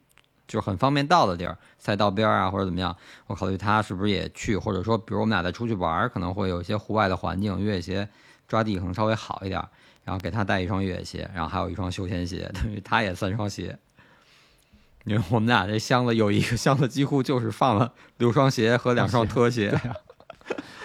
[0.49, 2.97] 就是很方便到的地儿，赛道边啊或者怎么样，
[3.29, 8.09] 我考虑他是不是也去，或者说比如我们俩再出去玩，可能会有一些户外的环境，越野鞋。
[8.49, 9.63] 抓地可能稍微好一点，
[10.05, 13.79] 然后给他带一双越野鞋，然后还有一双休闲鞋，等于他也三双鞋。
[15.05, 19.79] 因为我们俩这箱子有一个箱子几乎就是放了六双鞋和两双拖鞋。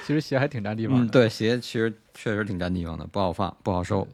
[0.06, 1.10] 其实鞋还挺占地方的。
[1.10, 4.06] 对，鞋其实确实挺占地方的，不好放，不好收，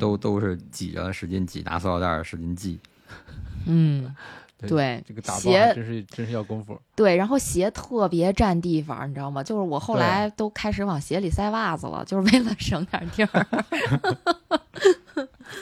[0.00, 2.80] 都都是挤着使劲挤，拿塑料袋使劲系。
[3.66, 4.12] 嗯。
[4.58, 6.80] 对，这个鞋真是真是要功夫。
[6.94, 9.42] 对，然后鞋特别占地方，你知道吗？
[9.44, 13.46] 就是我后来都开始往鞋里塞袜子了，就是为了省点地儿。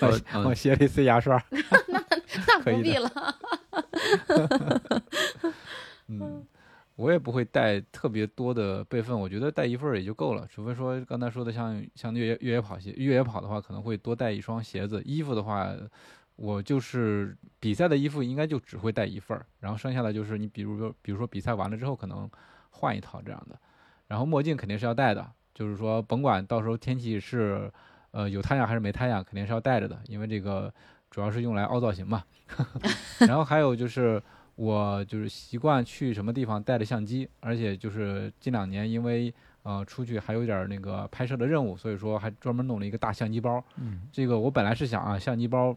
[0.44, 1.42] 往鞋里塞牙刷，
[1.88, 2.04] 那
[2.46, 3.10] 那不必了。
[6.06, 6.46] 嗯，
[6.94, 10.46] 我也不会带特别多的备份，我觉得带一份也就够了。
[10.48, 15.02] 除非说刚才说的像像越野越野跑鞋，越野跑的话可能会多带一双鞋子。
[15.04, 15.74] 衣服的话。
[16.36, 22.28] 我就是比赛的衣服，应该就只会带一份儿，然后剩下的就是你，比如说，比如说比赛完了之后可能
[22.70, 23.56] 换一套这样的，
[24.08, 27.72] 然后墨镜肯定是要戴的，就是说甭管到时候天气是
[28.10, 30.72] 呃有太阳还是没太阳，肯定是要戴着的，因为这个
[31.08, 32.24] 主要是用来凹造型嘛。
[33.20, 34.20] 然后还有就是
[34.56, 43.64] 我就是习惯去什么地方带着相机，而且就是近两年因为呃出去还有点那个拍摄的任务，所以说还专门弄了一个大相机包。
[43.76, 45.76] 嗯，这个我本来是想啊相机包。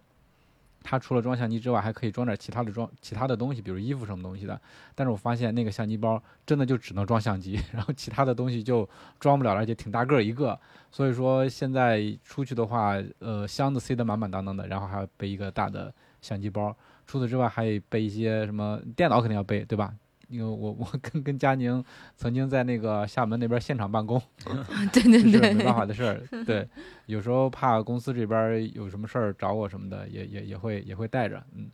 [0.89, 4.59] 它除了装相机之外，还可以装点其他的装其他的东西，比如衣服什么东西的。
[4.95, 8.87] 但是我发现那个相机包真的就只能装相机， 然后其他的东西就
[9.19, 10.57] 装不了，而且挺大个一个。
[10.89, 16.73] 所以说现在出去的话，呃，箱子塞得满满当当的，然后还要背一个大的相机包。
[17.05, 19.93] 除此之外，还得背一些什么电脑，肯定要背，对吧？
[20.27, 21.83] 因为我 我跟跟佳宁
[22.15, 24.21] 曾经在那个厦门那边现场办公，
[24.93, 26.21] 对对对，没办法的事儿。
[26.45, 26.67] 对，
[27.05, 31.69] 有时候怕公司这边有什么事儿找我什么的，也也也会也会带着，嗯。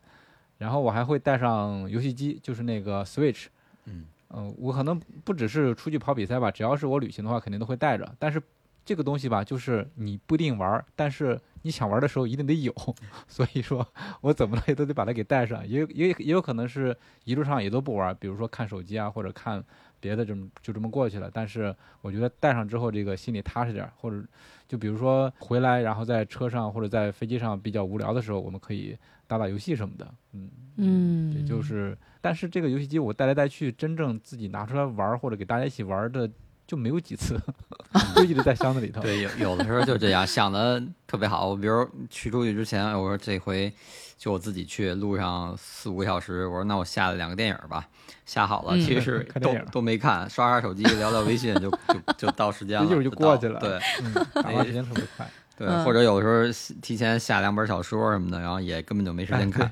[0.59, 3.47] 然后我还会带上游戏机，就是那个 Switch，
[3.85, 8.15] 嗯嗯，我可能不只是出去跑比赛吧，只要是我旅行的话，肯定都会带着。
[8.17, 8.41] 但是
[8.85, 11.39] 这个东西吧，就是你不一定玩，但是。
[11.65, 12.75] 你想玩的时候一定得有，
[13.25, 13.87] 所以说
[14.19, 16.93] 我怎么了也都得把它给带上，也也也有可能是
[17.23, 19.63] 一路上也都不玩，比如说看手机啊或者看
[20.01, 21.31] 别的，这么就这么过去了。
[21.33, 24.21] 但是我觉得带上之后这个心里踏实点，或者
[24.67, 36.29] 就比如说回来然后在车上或者在飞机上比较无聊的时候，我们可以打打游戏什么的，嗯嗯，也就是，但是这个游戏机我带来带去，真正自己拿出来玩或者给大家一起玩的。
[36.65, 37.39] 就没有几次，
[38.15, 39.01] 就一直在箱子里头。
[39.01, 41.47] 对，有有的时候就这样，想的特别好。
[41.47, 43.71] 我比如去出去之前，我说这回
[44.17, 47.87] 就我自己去，路上四五个小时，我说那我下了两个电影吧，
[48.25, 51.77] 下好了，其实都都没看，刷刷手机，聊聊微信，就就
[52.17, 53.59] 就到时间了， 一会儿就过去了。
[53.59, 53.79] 对，
[54.41, 55.29] 打发时间特别快。
[55.55, 59.71] 对，或者有的时候提前下两本小说什么的，然后也根本就没时间看。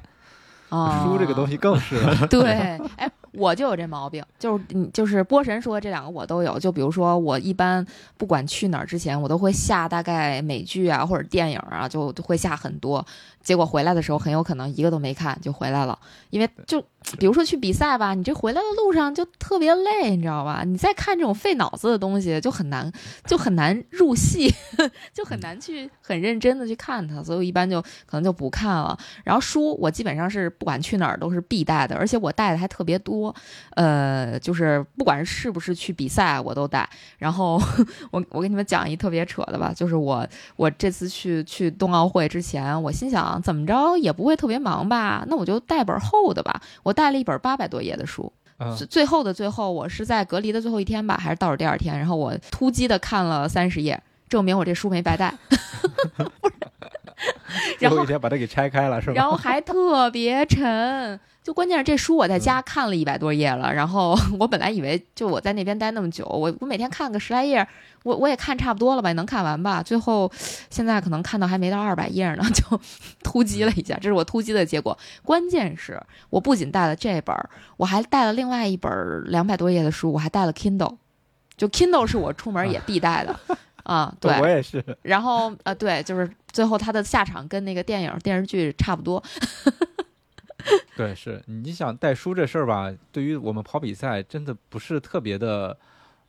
[0.70, 1.96] 书这个东西更是。
[2.28, 2.52] 对，
[2.98, 3.12] 哎。
[3.34, 6.60] 我就有这毛病，就是你就是波神说这两个我都有。
[6.60, 7.86] 就比如说，我一般
[8.18, 13.06] 不管去哪儿之前，我都会下大概美剧啊或者电影啊，就会下很多。
[13.42, 15.98] 结果回来的时候，很有可能一个都没看就回来了，
[16.30, 16.84] 因为就。
[17.18, 20.64] 比如说去比赛吧，你这回来的路上就特别累，你知道吧？
[20.66, 22.92] 你再看这种费脑子的东西，就很难，
[23.26, 24.54] 就很难入戏，
[25.12, 27.22] 就很难去很认真的去看它。
[27.24, 28.98] 所以我一般就可能就不看了。
[29.24, 33.34] 然后书我基本上是不管去哪儿都是必带的，而且我带的还特别多。
[33.72, 36.88] 呃，就是不管是不是去比赛，我都带。
[37.18, 37.60] 然后
[38.12, 46.62] 我我给你们讲一特别扯的吧，就是我我这次去去冬奥会之前，我心想怎么着也不会特别忙吧，那我就带本厚的吧。
[46.84, 48.32] 我带了一本八百多页的书，
[48.78, 55.34] 最最后的最后，我是在隔离的最后一天吧，还是倒数第二天，然后我突击的看了三十页，证明我这书没白带。
[57.78, 59.14] 最后一天把它给拆开了是吧？
[59.16, 61.20] 然后还特别沉。
[61.44, 67.68] 就关键是这书我在家看了一百多页了，然后 我本来以为就我在那边待那么久，我我每天看个十来页，
[68.04, 69.82] 我我也看差不多了吧，能看完吧？
[69.82, 70.32] 最后
[70.70, 72.80] 现在可能看到还没到二百页呢， 就
[73.24, 74.96] 突击了一下，这是我突击的结果。
[75.24, 76.00] 关键是
[76.30, 77.36] 我不仅带了这本，
[77.78, 78.92] 我还带了另外一本
[79.26, 80.98] 两百多页的书，我还带了 Kindle，
[81.58, 83.36] 就 Kindle 是我出门也必带的
[83.82, 84.14] 啊。
[84.20, 84.84] 对，我也是。
[85.02, 89.24] 然后呃，对，就是最后他的下场跟那个电影电视剧差不多。
[90.96, 92.94] 对，是你想带书这事儿吧？
[93.12, 95.76] 对于我们跑比赛，真的不是特别的，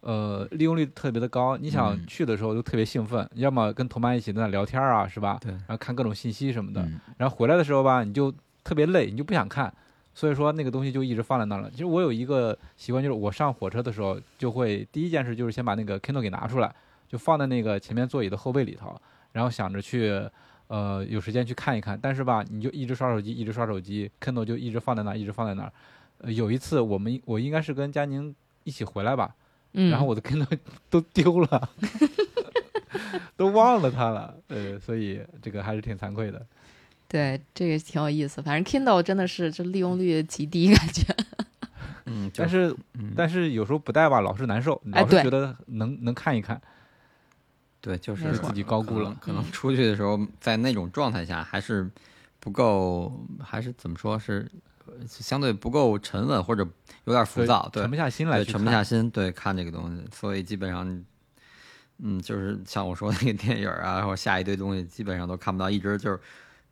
[0.00, 1.56] 呃，利用率特别的高。
[1.56, 5.38] 你想去的时候就特别兴奋，要么跟同伴一起在那聊天啊，是吧？
[5.40, 5.50] 对。
[5.52, 6.86] 然后看各种信息什么的，
[7.18, 8.32] 然后回来的时候吧，你就
[8.64, 9.72] 特别累，你就不想看，
[10.14, 11.70] 所以说那个东西就一直放在那了。
[11.70, 16.74] 其实我有一个习惯，就是我上火车的时候，就会第一件事就是先把那个 Kindle 给拿出来，
[17.08, 18.98] 就放在那个前面座椅的后背里头，
[19.32, 20.22] 然后想着去。
[20.72, 25.72] 呃，有时间去看一看，但是吧，你就一直刷手机，一直刷手机，Kindle 就一直放在那儿，一直放在那儿。
[26.22, 29.34] 呃，有一次我们我应该是跟佳宁一起回来吧，
[29.72, 30.58] 然后我的 Kindle
[30.88, 31.68] 都丢了，
[33.36, 34.34] 都忘了它了。
[34.48, 36.46] 呃，所以这个还是挺惭愧的。
[37.06, 38.40] 对，这个挺有意思。
[38.40, 41.04] 反正 Kindle 真的是这利用率极低，感觉。
[42.06, 42.74] 嗯，但是
[43.14, 46.58] 但是有时候不带吧，老是难受，老是觉得能能看一看。
[47.82, 49.12] 对，就是自己高估了。
[49.20, 51.90] 可能出去的时候，在那种状态下，还是
[52.38, 54.48] 不够，还是怎么说是
[55.08, 56.64] 相对不够沉稳，或者
[57.06, 60.04] 有点浮躁，沉不下心来，沉不下心，对，看这个东西。
[60.14, 61.04] 所以基本上，
[61.98, 65.68] 嗯，就是像我说那个电影啊，然后下一堆东西，基本上都看不到。
[65.68, 66.20] 一直就是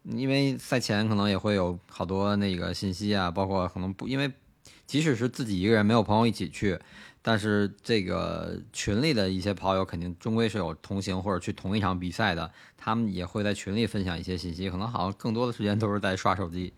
[0.05, 4.33] 因为赛前可能也会有好多那个信息啊，包括可能不，因为
[4.87, 6.79] 即使是自己一个人，没有朋友一起去。
[7.22, 16.72] 但是这个群里的一些跑友肯定终归是有同行或者去同一场比赛的，他们也会在群里分享一些信息，可能好像更多的时间都是在刷手机。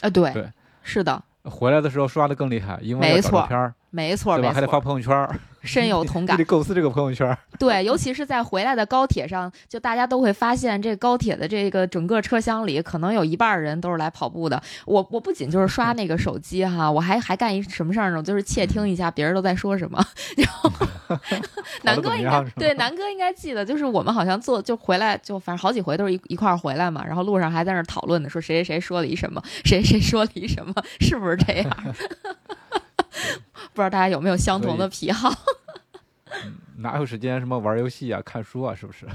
[0.00, 1.22] 啊，对，对，是的。
[1.44, 4.52] 回来的时候刷的更厉害，因为没错，片儿，没错，对吧？
[4.52, 5.28] 还得发朋友圈，
[5.62, 6.36] 深有同感。
[6.38, 7.36] 得构思这个朋友圈。
[7.58, 14.62] 对，尤其是在回来的高铁上，就大家都会发现，这高铁的这个整个车厢里，可能有一半人都是来跑步的。
[14.86, 18.22] 我我不仅就是刷那个手机哈，我还还干一什么事儿呢？
[18.22, 20.02] 就是窃听一下别人都在说什么。
[20.38, 20.70] 然后
[21.82, 31.94] 南哥应该对南哥应该记得，就是我们好像坐就回来就反正好几回都是一一块儿回来嘛，然后路上还在那讨论呢，说谁谁谁说了一什么，谁谁说了一什么，是不是这样？
[33.72, 35.32] 不知道大家有没有相同的癖好？
[36.78, 38.74] 哪有时间什么玩游戏啊、看书啊？
[38.74, 39.06] 是不是？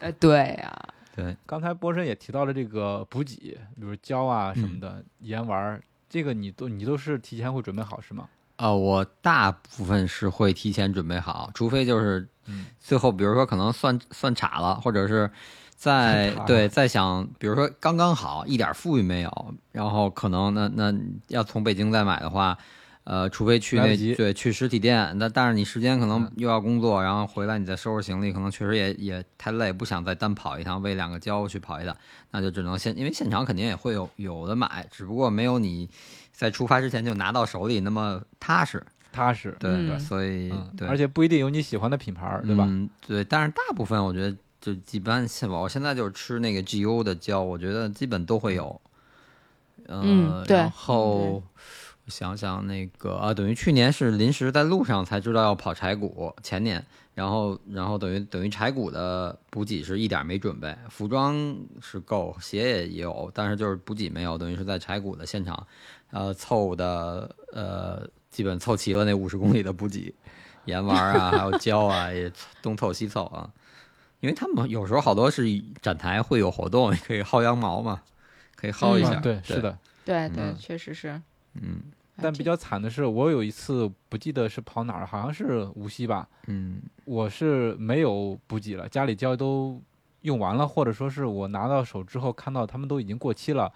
[0.00, 0.78] 哎， 对呀，
[1.14, 1.36] 对。
[1.46, 8.28] 刚才波神也提到了这个补给，比如胶啊什么的、盐丸，这个你都你都是提前会准备好是吗？
[8.56, 12.28] 呃，我大部分是会提前准备好，除非就是
[12.80, 15.30] 最后，比如说可能算算岔了，或者是。
[15.74, 20.94] 在对，在想，比如说刚刚好一点富裕没有，然后可能那那
[21.26, 22.56] 要从北京再买的话，
[23.04, 31.96] 呃，除非去那对去实体店，那但是你时间可能又要工作，然后回来你再收拾行李，可能确实也也太累，不想再单跑一趟，为两个胶去跑一趟，
[32.30, 35.88] 那就只能现，因为现场肯定也会有有的买，只不过没有你
[36.32, 42.64] 在出发之前就拿到手里那么踏实踏实，对，所以对，而且不一定有你喜欢的品牌，对吧？
[42.68, 44.36] 嗯，对，但是大部分我觉得。
[44.62, 48.80] 就一般，现我现在就是吃那个 GU 的胶，我觉得基本都会有。
[49.88, 50.56] 嗯，对。
[50.56, 51.42] 然后
[52.06, 56.84] 想想那个啊，等于去年是临时在路上才知道要跑柴谷，前年，
[57.14, 65.66] 然后然后等于等于柴谷的补给是一点没准备，服装是够，鞋也有，但是就是补给没有，等于是在柴谷的现场，
[66.10, 70.14] 呃，凑的呃，基本凑齐了那五十公里的补给，
[70.64, 73.48] 盐丸啊，还有 胶啊，也东凑西凑啊。
[74.20, 75.44] 因为他们有时候好多是
[75.80, 78.02] 展台会有活动，可以薅羊毛嘛，
[78.54, 79.16] 可以薅一下。
[79.16, 81.20] 对，是的，对对，确实是。
[81.54, 81.80] 嗯，
[82.16, 86.28] 但比较惨的是，我有一次不记得是跑哪儿，好像是无锡吧。
[86.46, 89.80] 嗯，我是没有补给了，家里胶都
[90.22, 93.72] 用完了，或者说是我拿到手之后看到他们都已经过期了。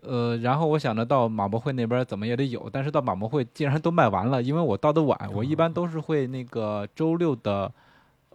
[0.00, 7.72] 呃，然后我想着到马博会那边怎么也得有，但是到马博会竟然都卖完了，因为我到的晚，我一般都是会那个周六的。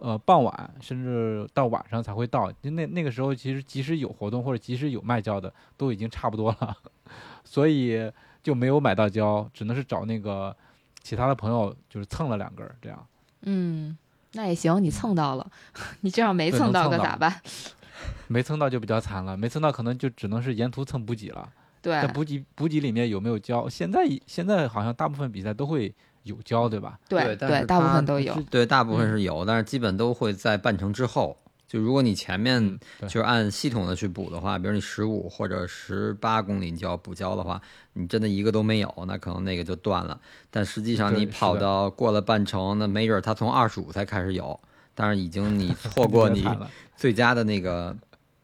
[0.02, 6.74] 呃，傍晚甚至到晚上才会到，那那个时候其实即使有活动或者即使有卖胶的，都已经差不多了，
[7.44, 8.10] 所以
[8.42, 10.54] 就没有买到胶，只能是找那个
[11.02, 13.06] 其他的朋友就是蹭了两根儿这样。
[13.42, 13.96] 嗯，
[14.32, 15.50] 那也行，你蹭到了，
[16.02, 17.40] 你这样没蹭到可咋办？
[18.28, 21.48] 没蹭到就比较惨了，没蹭到可能就只能是沿途蹭补给了，
[21.82, 23.68] 对，在补给补给里面有没有胶？
[23.68, 26.98] 现在现在好像大部分比赛都会有胶，对吧？
[27.08, 28.34] 对对，大部分都有。
[28.50, 31.36] 对，大部分是有，但是基本都会在半程之后。
[31.70, 37.62] 就如果你前面就是按系统的去补的话，比如你十五或者十八公里你就要补交的话，
[37.92, 40.20] 你真的一个都没有，那可能那个就断了。
[40.50, 44.58] 但实际上你跑到过了半程，那没准他从二十五才开始有，
[44.96, 46.44] 但是已经你错 过你
[46.98, 47.96] 最佳的那个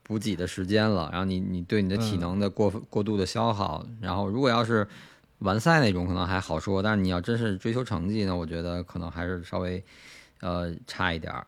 [0.05, 1.09] 补给的时间了。
[1.11, 4.87] 然后你你对你的体能的过过度的消耗，然后如果要是
[5.41, 9.85] 完赛那种可能还好说，但是你要真是追求成绩呢，我觉得可能还是稍微
[10.43, 11.45] 呃差一点儿。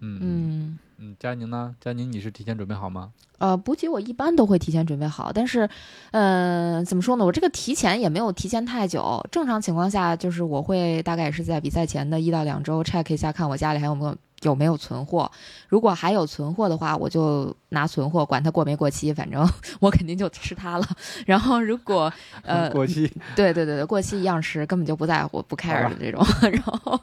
[0.00, 1.74] 嗯嗯嗯，佳宁呢？
[1.80, 3.12] 佳宁，你是提前准备好吗？
[3.38, 5.68] 呃，补给我一般都会提前准备好，但是，
[6.12, 7.24] 嗯，怎么说呢？
[7.24, 9.22] 我这个提前也没有提前太久。
[9.30, 14.16] 正常情况下，就是我会大概也是在比赛前的一到两周 check 一下，看我家里还有没有。
[14.42, 15.30] 有没有存货？
[15.68, 19.48] 如果还有存货的话，我就拿存货，管它过没过期，反正
[19.80, 20.86] 我肯定就吃它了。
[21.26, 22.12] 然后如果
[22.42, 26.24] 呃过期，对对对对，过期一样吃，根本就不在乎，不 care 的这种。
[26.50, 27.00] 然后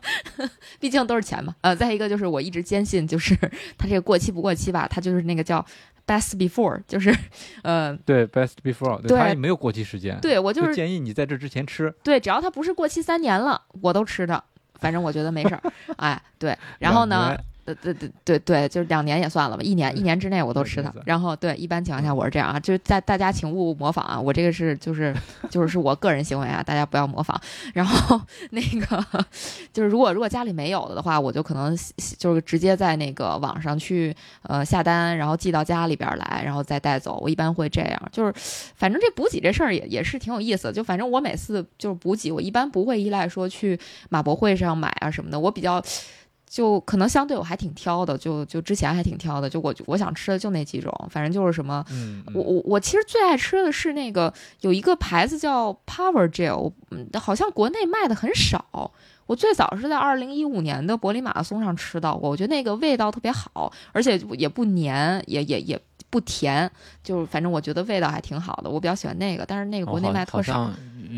[0.79, 1.55] 毕竟都是钱嘛。
[1.61, 3.35] 呃，再一个就是我一直坚信，就是
[3.77, 5.65] 它这个过期不过期吧，它就是那个叫
[6.05, 7.15] best before，就是
[7.63, 10.19] 呃对 best before，对它也没有过期时间。
[10.21, 11.93] 对我就是建议你在这之前吃。
[12.03, 14.43] 对，只要它不是过期三年了，我都吃的。
[14.83, 15.61] 反正我觉得没事儿，
[15.95, 17.37] 哎，对，然后呢？
[17.65, 20.93] 对对对对对，就是两年也算了吧，一年一年之内我都吃它。
[21.05, 25.15] 然后对，一般情况下我是这样啊，就是在大家请勿模仿啊，我这个是就是
[25.49, 27.39] 就是是我个人行为啊，大家不要模仿。
[27.73, 28.19] 然后
[28.51, 29.05] 那个
[29.71, 31.77] 就是如果如果家里没有了的话，我就可能
[32.17, 37.17] 就是直接在那个网上去呃下单，然后寄到家里边来，然后再带走。
[37.21, 38.33] 我一般会这样，就是
[38.75, 40.71] 反正这补给这事儿也也是挺有意思。
[40.73, 45.81] 就反正我每次就是补给，我一般不会依赖说去马博会上买啊什么的，我比较。
[46.53, 51.83] 就可能相对我还挺挑的，就就之前还挺挑的，就我我想吃的就那几种，反正就是什么，
[52.31, 54.31] 我我我其实最爱吃的是那个
[54.61, 56.71] 有一个牌子叫 Power Gel，
[57.19, 58.91] 好像国内卖的很少。
[59.25, 65.79] 我最早是在二零一五年的柏林马拉松上吃到过，我觉得那个味道特别好，而且也不黏，也也也
[66.11, 66.69] 不甜，
[67.01, 69.43] 就是反正我觉得味道还挺好的，我比较喜欢那个。
[69.43, 70.69] 但是那个国内卖特少。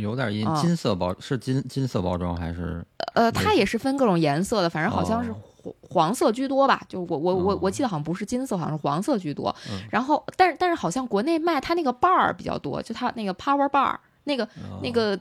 [0.01, 2.85] 有点银金色包是金金色包装还是？
[3.13, 6.81] 呃，它也是分各种颜色的，反正好像是黄黄色居多吧。
[6.89, 9.55] 就我我我我记得好像不是金色，好像是黄色居多。
[9.89, 14.47] 然后，但是但是好像国内卖它那个棒儿比较多，就它那个 Power Bar 那个
[14.83, 15.17] 那个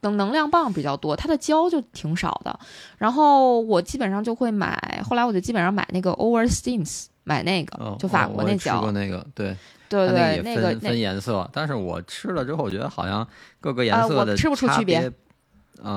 [0.00, 2.58] 能能量棒比较多，它的胶就挺少的。
[2.96, 8.76] 然后我基本上就会买，后来我就基本上买那个 Over Steams，买那个就法国那胶。
[8.76, 9.54] 吃过那个，对。
[9.88, 13.26] 对对，那个分颜色，但是我吃了之后，我觉得好像
[13.60, 15.10] 各个颜色的吃不出区别。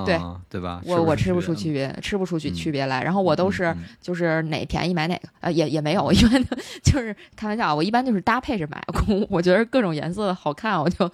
[0.04, 0.20] 对
[0.50, 0.82] 对吧？
[0.84, 3.02] 我我吃不出区别，吃不出去区别来。
[3.02, 6.44] 然后我都是就是哪便宜买哪个，呃，也也没有，我一般
[6.82, 8.78] 就是开玩笑，我一般就是搭配着买。
[9.30, 11.10] 我觉得各种颜色好看，我就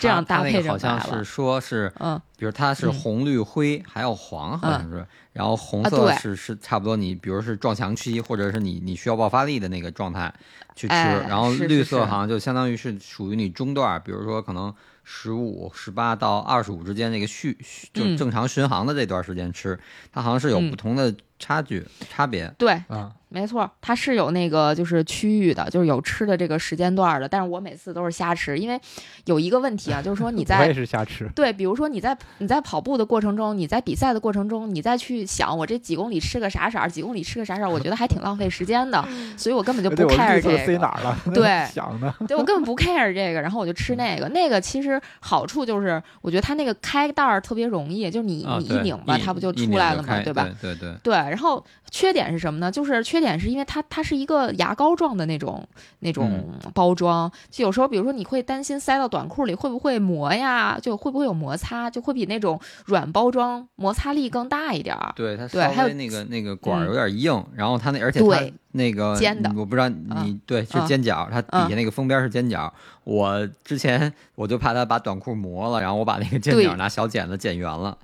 [0.00, 5.06] 这样搭配着买好像是说是，嗯，比如它是红绿灰还有黄，好像是。
[5.36, 10.32] 然后红色是是差不多你，比如是撞墙期或者是你你需要爆发力的那个状态
[10.74, 10.94] 去吃。
[10.94, 14.74] 然后绿色好像就相当于是属于你中段，比如说可能。
[15.08, 17.56] 十五、十八到二十五之间，那个续
[17.92, 19.78] 就正常巡航的这段时间吃，
[20.10, 22.52] 它好像是有不同的差距、差别。
[22.58, 23.12] 对，啊。
[23.28, 27.28] 没错，它是有那个就是区域的，就是有吃的这个时间段的。
[27.28, 28.80] 但是我每次都是瞎吃，因为
[29.24, 31.28] 有一个问题啊，就是说你在 我也是瞎吃。
[31.34, 39.04] 对，比如说你在你在跑步的过程中，你在比赛的过程中，你再去想我这几公里吃个啥色儿，几公里吃个啥色儿，我觉得还挺浪费时间的。
[39.36, 40.58] 所以我根本就不 care 这个。
[40.64, 41.18] 塞哪儿了？
[41.34, 42.14] 对，想的。
[42.28, 44.28] 对我根本不 care 这个，然后我就吃那个。
[44.28, 50.22] 那个其实好处就是，我觉得它那个开袋儿特别容易，就是你你一拧吧，它不就出来了吗？
[50.22, 50.48] 对吧？
[50.62, 51.25] 对对对。
[51.28, 52.70] 然后缺点是什么呢？
[52.70, 53.82] 就是缺点是因为它。
[53.88, 55.66] 它是一个牙膏状的那种
[56.00, 60.78] 那种包装，就有时候，比如说你会担心塞到短裤里会不会磨呀？
[60.80, 61.88] 就会不会有摩擦？
[61.88, 65.12] 就会比那种软包装摩擦力更大一点儿。
[65.14, 72.70] 对它对，还有那个那个管有点硬，然后它那而且它那个尖的，我不知道你对是尖角，它底下那个封边是尖角。
[73.04, 77.96] 我之前 我就怕它把短裤磨了，然后我把那个尖角拿小剪子剪圆了。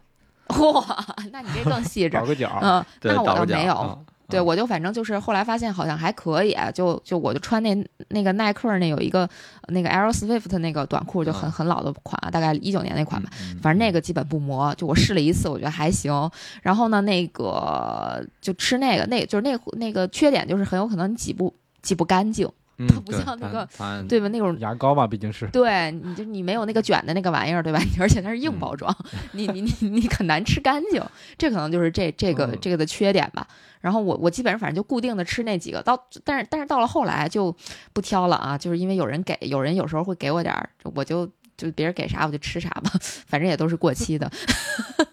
[0.73, 3.99] 哇，那你这更细致， 倒个角，嗯，那我倒没有。
[4.29, 9.29] 对，我就反正就是后来发现好像还可以，就就我就穿那那个耐克那有一个
[9.69, 13.29] 那个 Air Swift 那个短裤，就很很老的款，大概一九年那款吧，
[13.61, 14.75] 反正那个基本不磨。
[14.77, 16.31] 就我试了一次，我觉得还行。
[16.63, 22.49] 然后呢，那个就吃那个，那就是那那个缺点就是很有可能你挤不挤不干净。
[22.89, 23.69] 它不像那个
[24.09, 24.29] 对吧？
[24.29, 27.81] 那种牙膏嘛，毕竟是对，你就你没有那个卷的那个玩意儿，对吧？
[28.01, 28.95] 而且它是硬包装，
[29.33, 31.03] 你你你你很难吃干净，
[31.37, 33.47] 这可能就是这这个这个的缺点吧。
[33.81, 37.55] 然后我我基本上反正就固定的吃那几个，到但是但是到了后来就
[37.93, 42.93] 不挑了啊，就是因为有人给，有人有时候会给我点儿，我就就别人给啥我就吃啥吧，
[43.27, 44.31] 反正也都是过期的。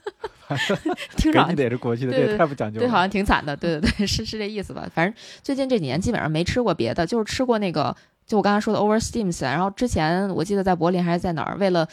[1.18, 2.86] 听着也是国际的，这也太不讲究了。
[2.86, 3.56] 对，好像挺惨的。
[3.56, 4.90] 对对对，是是这意思吧？
[4.94, 7.96] 反正最近这几年基本上没吃过别的，就是吃过那个，
[8.26, 9.44] 就我刚才说的 Oversteams。
[9.44, 11.88] 然后之前我记得在柏林还是在哪儿，为了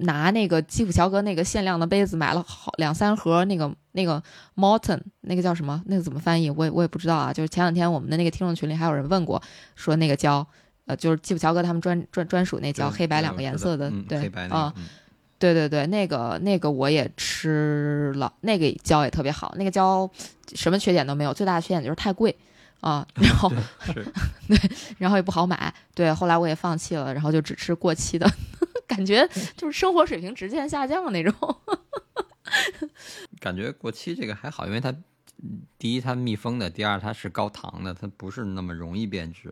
[0.00, 4.22] 拿那个基普乔格那个限量的杯子，买了好两三盒那个那个
[4.56, 5.82] Morton，那个叫什么？
[5.86, 6.50] 那个怎么翻译？
[6.50, 7.32] 我也我也不知道啊。
[7.32, 9.40] 就是前两天我们的那个听众群里还有人问过，
[9.76, 10.46] 说那个胶，
[10.86, 14.72] 呃，就是基普乔格他们专专专属那胶，黑白两个颜色的，对啊。
[15.40, 19.54] 对对对，那个那个我也吃了，那个胶也特别好。
[19.56, 20.08] 那个胶
[20.54, 22.36] 什么缺点都没有，最大的缺点就是太贵
[22.80, 23.50] 啊，然后
[23.94, 24.04] 对，
[24.98, 25.74] 然后也不好买。
[25.94, 28.30] 对，后来我也放弃了，然后就只吃过期的，
[28.86, 29.26] 感觉
[29.56, 31.34] 就是生活水平直线下降那种。
[33.40, 34.94] 感觉过期这个还好，因为它
[35.78, 39.50] 第一它密封的，第二它是高糖的，它不是那么容易变质。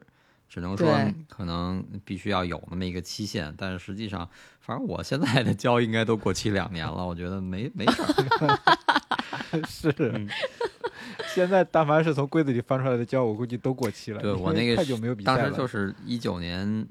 [0.49, 4.29] 只能说可能必须要有那么一个期限，但是实际上，
[4.61, 8.59] 反正我现在的胶应该都过期两年了，我觉得没没事儿。
[9.69, 9.93] 是，
[11.35, 14.21] 现在但凡是从柜子里翻出来的胶，我估计都过期了。
[14.21, 15.39] 对我那个太久没有比赛了。
[15.39, 16.87] 当时就是一九年，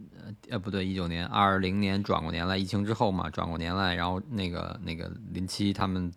[0.50, 6.12] 呃，不对，一九年二零年转过年来，疫情之后嘛，转过年来，然后那个那个林七他们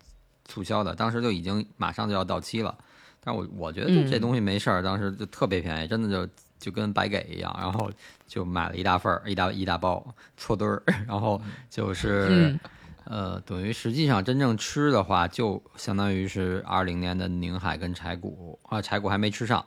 [0.45, 2.75] 促销的，当时就已经马上就要到期了。
[3.23, 6.31] 但我我觉得这东西没事儿，当时就特别便宜，真的就。
[6.61, 7.91] 就跟白给一样，然后
[8.27, 10.05] 就买了一大份儿，一大一大包，
[10.37, 11.41] 错堆儿，然后
[11.71, 12.57] 就是，
[13.05, 19.65] 呃，等于实际上真正吃的话，就相当于是二零年的宁海跟柴谷啊，柴谷还没吃上，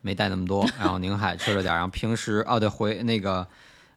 [0.00, 3.46] 没带那么多，然后宁海吃了点，然后平时哦对，回那个，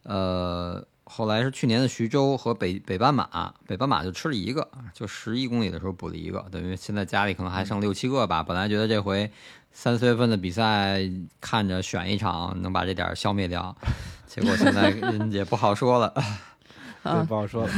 [0.04, 9.32] 呃，后来是去年的徐州和北北斑马，北斑马就吃了一个，就十一公里的时候补了一个，等于现在家里可能还剩六七个吧，本来觉得这回。
[9.78, 11.02] 三四月份的比赛，
[11.42, 13.76] 看着选一场能把这点消灭掉，
[14.26, 14.90] 结果现在
[15.30, 16.12] 也不好说了，
[17.04, 17.74] 对，不好说了。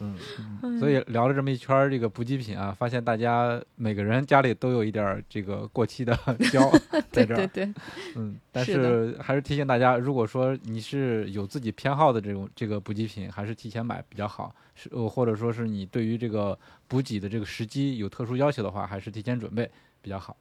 [0.00, 0.18] 嗯，
[0.80, 6.18] 所以聊了这么一圈这个补给品啊，发现大家每个人家里都有一点这个过期的
[6.50, 6.68] 胶
[7.12, 7.36] 在这儿。
[7.36, 7.74] 对对对。
[8.16, 14.52] 嗯，但是还是提醒大家，如果说你是有自己偏好的这种这个补给品，还是提前买比较好。
[14.74, 19.70] 是，或者说是你对于这个补给的这个时机有特殊要求的话，还是提前准备
[20.02, 20.36] 比较好。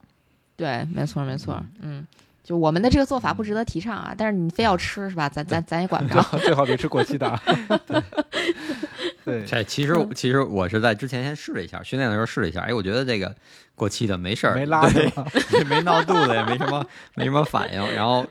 [0.55, 2.05] 对，没错，没错，嗯，
[2.43, 5.27] 就我们的这个做法不值得提倡啊，但是你非要吃是吧？
[5.27, 7.39] 咱咱咱也管不着，最好别吃过期的。
[9.25, 13.33] 对，这其实其实我是在之前先试了一下，训练的时候试了一下，哎，我觉得这个
[13.73, 14.87] 过期的没事儿，没拉，
[15.67, 16.85] 没闹肚子，也没什么
[17.15, 17.93] 没什么反应。
[17.93, 18.25] 然后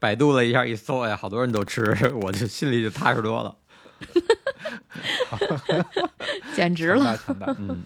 [0.00, 3.54] 百度了一下，一搜，哎，好多人都吃， 我就心里就踏实多了。
[6.56, 7.16] 简直了，
[7.58, 7.84] 嗯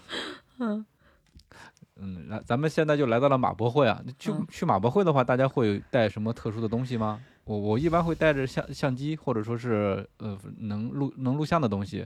[0.59, 0.85] 嗯。
[1.97, 4.03] 嗯，那咱们现在就来到了马博会啊。
[4.19, 7.21] 去去马博会的话，大家会带什么特殊的东西吗？
[7.45, 12.05] 我我一般会带着相相机，或者说是呃能录能录像的东西，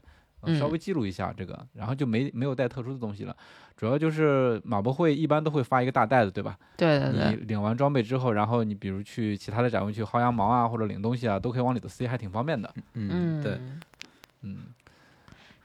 [0.59, 3.35] 稍微记录一下这个，然后就没没有带特殊的东西了。
[3.77, 6.57] 主要就是马博会一般都会发一个大袋子，对吧？
[6.75, 7.29] 对对对。
[7.29, 12.71] 你领完装备之后，然后你比如去其他的展位去薅羊毛啊，或者领东西啊，都可以往里头塞，还挺方便的。
[12.93, 13.57] 嗯，对，
[14.41, 14.65] 嗯。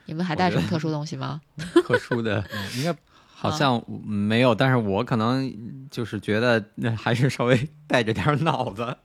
[0.06, 1.40] 你们还带什么特殊东西吗？
[1.84, 2.44] 特殊的
[2.76, 2.96] 应该。
[3.44, 5.52] 好像没有，但是我可能
[5.90, 8.96] 就是觉得那还是稍微 带着点脑子，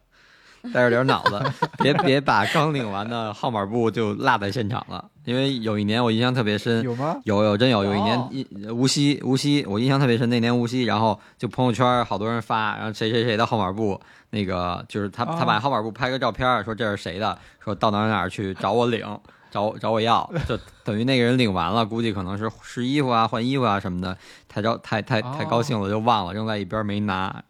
[0.74, 1.42] 带着点脑子，
[1.84, 5.10] 别别把刚领完的号码布就落在现场了。
[5.26, 7.20] 因为有一年我印象特别深，有吗？
[7.24, 10.28] 有有真有，有一年一无锡无锡，我印象特别深。
[10.30, 14.00] 那年无锡，然后就朋友圈好多人发，然后谁谁谁的号码布，
[14.32, 19.06] 那个就是他他把号码布拍个照片，说这是谁的，说到哪哪去找我领。
[19.52, 27.43] 找找我要，就等于那个人领完了，估计可能是试衣服啊、换衣服啊什么的，太着太太太高兴了就忘了扔在一边没拿，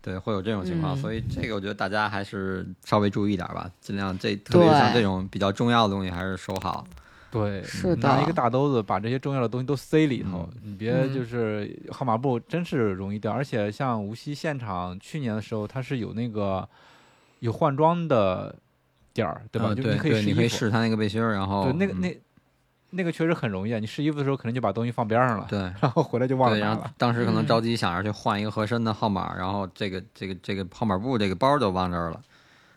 [0.00, 6.86] 对，会有这种情况，所以这个我觉得大家还是稍微注意点吧，尽量这特别像这种比较重要的东西还是收好。
[7.30, 16.68] 对，是拿一个大兜子把这些重要的东西都塞里头，你别就是号码布真是容易掉，而且像无锡现场去年的时候，它是有那个
[17.40, 18.54] 有换装的。
[19.14, 19.74] 点儿对吧？
[19.74, 22.20] 就你可以试你可以试他那个背心儿，然后对那个那
[22.90, 23.78] 那个确实很容易啊！
[23.78, 26.84] 你试衣服的时候可能就把东西放边上了，对，然后回来就忘了然后。
[26.98, 32.20] 当时可能着急想着去换一个合身的号码，然后这个这个这个号码布这个包就忘这儿了，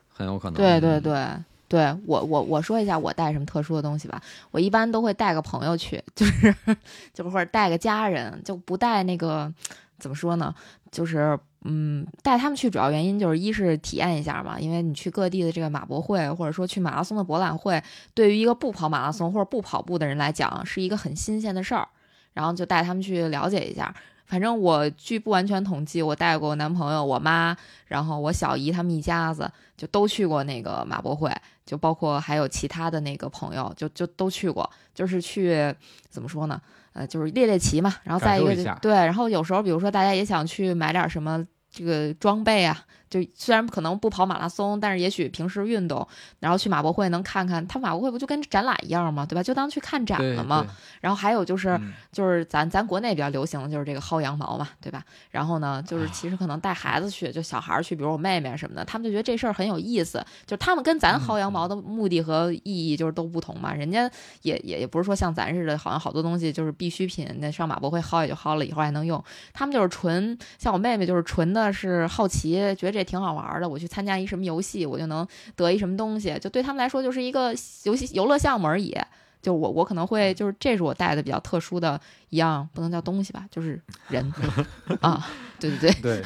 [0.07, 0.53] 很有可能。
[0.55, 1.27] 对对对
[1.67, 4.21] 对，我我我说一下我带什么特殊的东西吧。
[4.51, 6.55] 我一般都会带个朋友去，就是
[7.13, 9.51] 就或者带个家人，就不带那个
[9.97, 10.53] 怎么说呢？
[10.91, 17.81] 就是嗯，带他们去主要原因就是一是体验一下嘛，因为你去各地的这个马博会，或者说去马拉松的博览会，
[18.13, 21.87] 对于一个不跑马拉松或者不跑步的人来讲，是一个很新鲜的事儿。
[22.33, 23.95] 然后就带他们去了解一下。
[24.25, 27.55] 反正我据不完全统计，我带过我男朋友、我妈，
[27.87, 31.31] 然后我小姨他们一家子就都去过那个马博会，
[31.65, 35.73] 就包括还有其他的那个朋友，就就都去过，就是去
[36.09, 36.61] 怎么说呢？
[36.93, 37.95] 呃，就是猎猎奇嘛。
[38.03, 41.43] 然后再一个对，然后有时候比如说大家也想去买点什么。
[41.75, 42.85] 这个装备啊，
[43.15, 46.05] 就虽然可能不跑马拉松，但是也许平时运动，
[46.41, 49.25] 然后去马博会能看看，他马博会不就跟展览一样嘛？
[49.25, 49.41] 对吧？
[49.41, 50.67] 就当去看展了嘛。
[50.99, 51.79] 然后还有就是，
[52.11, 55.01] 就是咱咱国内比较流行的就是这个薅羊毛嘛，对吧？
[55.31, 60.21] 然后呢，就是其实可能带孩子去，就小孩去，比如我妹妹什么的，他们就觉得这事儿很有意思。
[60.45, 63.73] 就他们跟咱薅羊毛的目的和意义就是都不同嘛。
[63.73, 64.11] 人家
[64.41, 69.23] 也也也不是说像咱似的，好像好多东西就是必需品，那上马博会薅也就薅了，以后还能用。
[69.53, 71.71] 他们就是纯，像我妹妹就是纯的。
[71.71, 73.69] 是好奇，觉得这挺好玩的。
[73.69, 75.25] 我去参加一什么游戏，我就能
[75.55, 78.97] 得一什么东西，就对他们来说就是一个游戏游乐项目而已。
[79.41, 83.79] 就我我可能会就是这是我带的比较特殊的一样，不能叫东西吧，就是
[84.09, 84.33] 人
[85.01, 85.23] 啊，
[85.59, 86.23] 对对对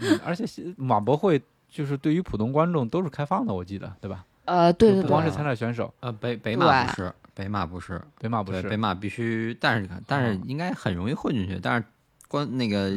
[0.00, 0.18] 对。
[0.24, 0.44] 而且
[0.76, 4.24] 马博会就是对于普通观众都是开放的，我记得对吧？
[4.44, 11.86] 呃，对对对，不光是参赛选手，呃，北北马不是，北马不是，北马不是，北马必须，但是但是应该很容易混进去，但是
[12.26, 12.90] 关那个。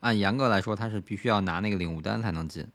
[0.00, 2.66] 按严格来说，他是必须要拿那个领物单才能进。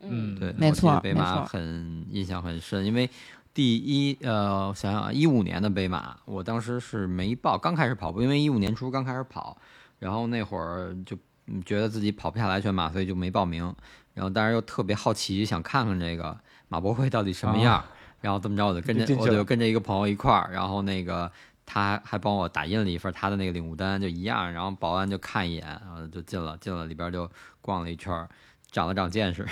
[0.00, 3.08] 嗯，对，没错，北马很印象很深，因为
[3.52, 9.56] 第一呃，想想啊，一五年的北马，我当时是没报，刚开始跑步，因为一五年初刚开始跑，
[9.98, 11.16] 然后那会儿就
[11.64, 13.74] 觉得自己跑不下来全马，所以就没报名。
[14.12, 16.36] 然后但是又特别好奇，想看看这个
[16.68, 17.84] 马博会到底什么样。
[18.20, 21.30] 然后这么着，我就跟着我就跟着一个朋友一块儿，然后那个。
[21.66, 24.52] 他还帮我打印了一份他的那个领物单，就一样。
[24.52, 28.28] 然后保安就看一眼，然后就进了，进了里边就逛了一圈，
[28.70, 29.46] 长了长见识。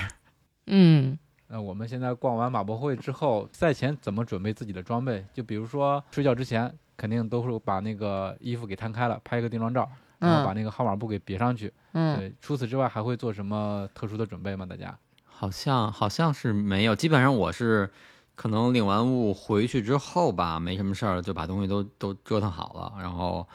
[0.66, 5.24] 嗯，那 我们现在逛完马博会之后，赛前怎么准备自己的装备？
[5.32, 9.88] 就比如说睡觉之前，肯定都是把那个衣服给摊开了，拍一个定妆照，
[10.18, 11.72] 然后把那个号码布给别上去。
[11.92, 12.32] 嗯，对。
[12.40, 14.66] 除此之外，还会做什么特殊的准备吗？
[14.66, 14.96] 大家？
[15.24, 17.90] 好像好像是没有，基本上我是。
[18.34, 22.94] 可能领完物回去之后吧，没什么事儿，就把东西都都折腾好了。
[22.98, 23.46] 然后，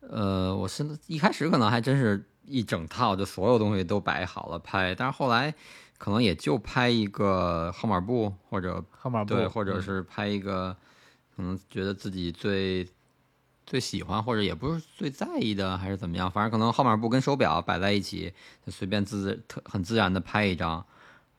[0.00, 4.94] 呃，我现在一开始可能还真是一整套，就所有东西都摆好了拍。
[4.94, 5.52] 但是后来，
[5.96, 10.76] 可能也就拍一个号码布或者号码布，对，或者是拍一个，
[11.34, 12.86] 可能觉得自己最
[13.66, 16.30] 最喜欢或者也不是最在意的，还是怎么样。
[16.30, 18.32] 反正可能号码布跟手表摆在一起，
[18.64, 20.84] 就随便自特很自然的拍一张。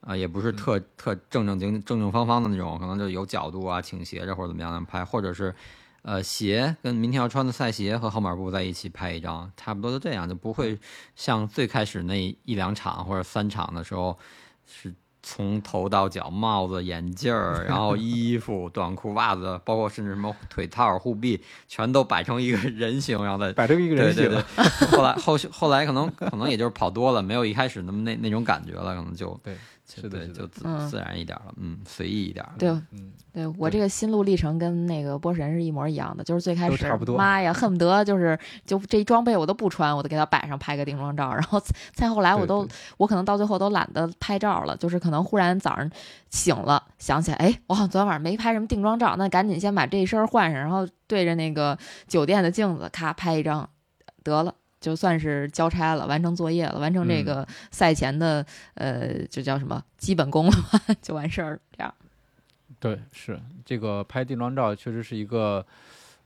[0.01, 5.53] 啊，也不是特特正正经正正方方的那种，可能就有角度啊，倾斜着或者怎么样的拍，或者是，
[6.01, 10.79] 呃，鞋跟明天要穿的赛鞋和号码布在一起拍一张，差不多就这样，就不会
[11.15, 14.17] 像最开始那一两场或者三场的时候
[14.65, 14.93] 是。
[15.21, 24.31] 从头到脚，帽子、眼镜儿，然后衣服、短裤、袜子，包括甚至什么腿套、护臂，全都摆成一个人形，然后再摆成一个人形。
[24.89, 29.57] 后来后后来可能可能也就是跑多了，没有一开始那么那那种感觉了，可能就对。
[29.95, 32.45] 是的，就自自然一点了，嗯，随意一点。
[32.57, 36.85] 对，嗯，对我这个心路历程跟那个波神是一模一样的，就是最开始，
[37.17, 41.61] 妈呀，恨不得就是就这一装备我都不穿，我都给他摆上拍个定妆照，然后
[41.93, 42.67] 再后来我都
[42.97, 45.89] 我可能到最后都懒得拍照了，就是可能忽然早上
[46.29, 51.77] 醒了想起来，哎，我好像昨天晚上没拍什么定妆照，那赶紧先把这一身换上，然后对着那个
[52.07, 53.69] 酒店的镜子咔拍一张，
[54.23, 54.53] 得了。
[54.79, 61.93] 就算是交差了，完成作业了，完成这个赛前的呃，就叫什么基本功了吧， 就完事儿这样。
[62.79, 65.65] 对，是这个拍定妆照确实是一个，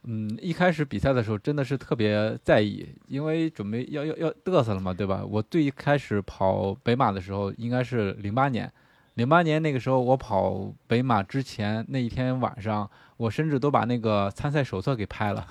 [0.04, 5.24] 嗯，一开始比赛的时候真的是特别在意，因为准备要要要嘚瑟了嘛，对吧？
[5.28, 8.72] 我最开始跑北马的时候应该是零八年。
[9.16, 15.48] 零八年那个时候，我跑北马之前那一天晚上，我甚至都把那个参赛手册给拍了，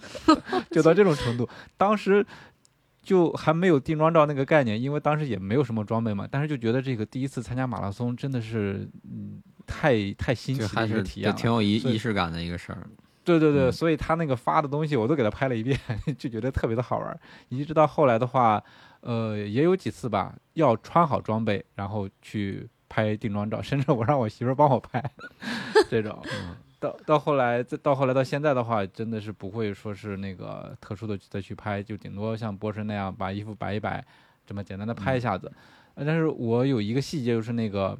[0.70, 1.48] 就到这种程度。
[1.76, 2.26] 当时
[3.02, 6.26] 就还没有定妆照那个概念，因为当时也没有什么装备嘛。
[6.30, 12.86] 但是就觉得这个第一次参加马拉松真的是，嗯，太太新奇的一个体验，挺有仪仪式感的一个事儿。
[13.24, 15.78] 对对对，所以他那个发的东西我都给他拍了一遍，
[16.18, 17.20] 就觉得特别的好玩。
[17.48, 18.62] 一直到后来的话，
[19.00, 22.68] 呃，也有几次吧，要穿好装备然后去。
[22.88, 25.02] 拍定妆照，甚至我让我媳妇儿帮我拍，
[25.90, 26.16] 这种，
[26.78, 34.04] 到到后来，再到后来到现在的话，真的是不会说是那个特殊的再去拍，就顶多像波神那样把衣服摆一摆，
[34.46, 35.50] 这么简单的拍一下子。
[35.94, 37.98] 但是我有一个细节，就是那个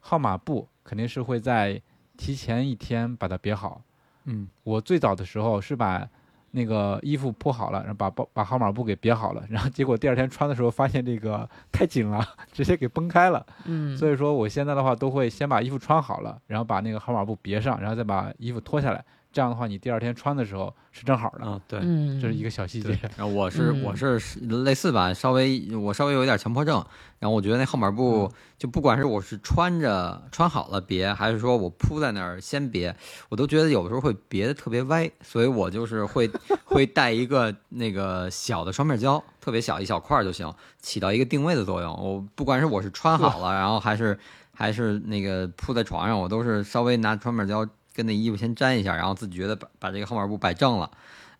[0.00, 1.80] 号码布肯定是会在
[2.16, 3.82] 提前一天把它别好。
[4.24, 6.08] 嗯，我最早的时候是把
[6.56, 13.44] 那个衣服铺好了，然后把包把号码布给别好了， 然后结果第二天穿的时候发现这个太紧了， 直接给崩开了。
[13.64, 19.04] 嗯，所以说我现在的话都会先把衣服穿好了，然后把那个号码布别上，然后再把衣服脱下来。
[19.34, 21.44] 这样的话，你第二天穿的时候是正好的。
[21.44, 21.80] 啊，对，
[22.20, 22.96] 这是一个小细节。
[23.16, 24.16] 然后我是我是
[24.62, 26.76] 类似吧，稍微我稍微有一点强迫症。
[27.18, 32.94] 然后我觉得那号码布就不管是我是穿着穿好了别，还是说我铺在那儿先别，
[33.28, 35.10] 我都觉得有的时候会别的特别歪。
[35.20, 36.30] 所以我就是会
[36.64, 41.92] 会带一个那个小的双面胶，特别小一小块就行，起到一个定位的作用。
[41.92, 44.16] 我不管是我是穿好了，然后还是
[44.52, 47.66] 还是那个铺在床上，我都是稍微拿双面胶。
[47.94, 50.90] 跟那衣服先粘一下，然后自己觉得把把这个号码布摆正了，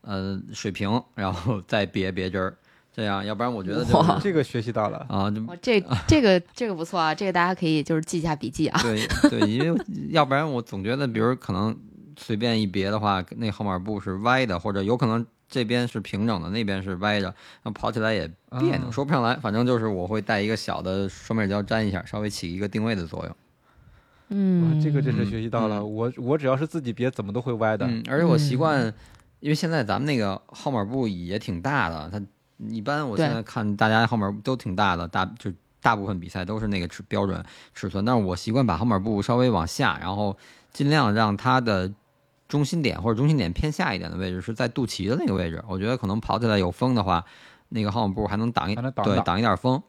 [0.02, 2.56] 呃，水平，然后再别别针儿，
[2.94, 3.84] 这样，要不然我觉得
[4.22, 8.80] 这个学习到了啊，这这个这个不错啊，这个大家可以就是记一下笔记啊。
[8.82, 9.80] 对对，因为
[10.10, 11.76] 要不然我总觉得，比如可能
[12.16, 17.34] 随便一别的话，那号码布是歪的，或者有可能这边是平整的，那边是歪的，
[17.64, 18.30] 那跑起来也
[18.60, 19.34] 别扭，说不上来。
[19.36, 23.36] 反正就是我会带一个小的双面胶粘一下，稍微起一个定位的作用。
[24.36, 25.84] 嗯，这个真是学习到了。
[25.84, 27.86] 我我只要是自己别，怎么都会歪的。
[27.86, 28.92] 嗯，而且我习惯，
[29.38, 32.20] 因为现在咱们那个号码布也挺大的，它
[32.68, 38.04] 一般我现在看大家号码都挺大的，大就大部分比赛都是那个尺标准尺寸。
[38.04, 40.36] 但是我习惯把号码布稍微往下，然后
[40.72, 41.92] 尽量让它的
[42.48, 45.62] 中心点或者中心点偏下一点的位置是在肚脐的那个位置。
[45.68, 47.24] 我觉得可能跑起来有风的话，
[47.68, 49.80] 那个号码布还能挡一对挡一点风。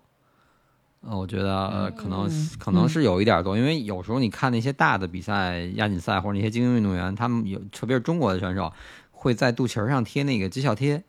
[1.08, 2.28] 呃，我觉得呃，可能
[2.58, 8.74] 可能是有一点多，因为有时候你看那些大的比赛、亚锦赛或者那些精英运动员，他们有，特别是中国的选手，
[9.12, 11.04] 会在肚脐上贴那个绩效贴。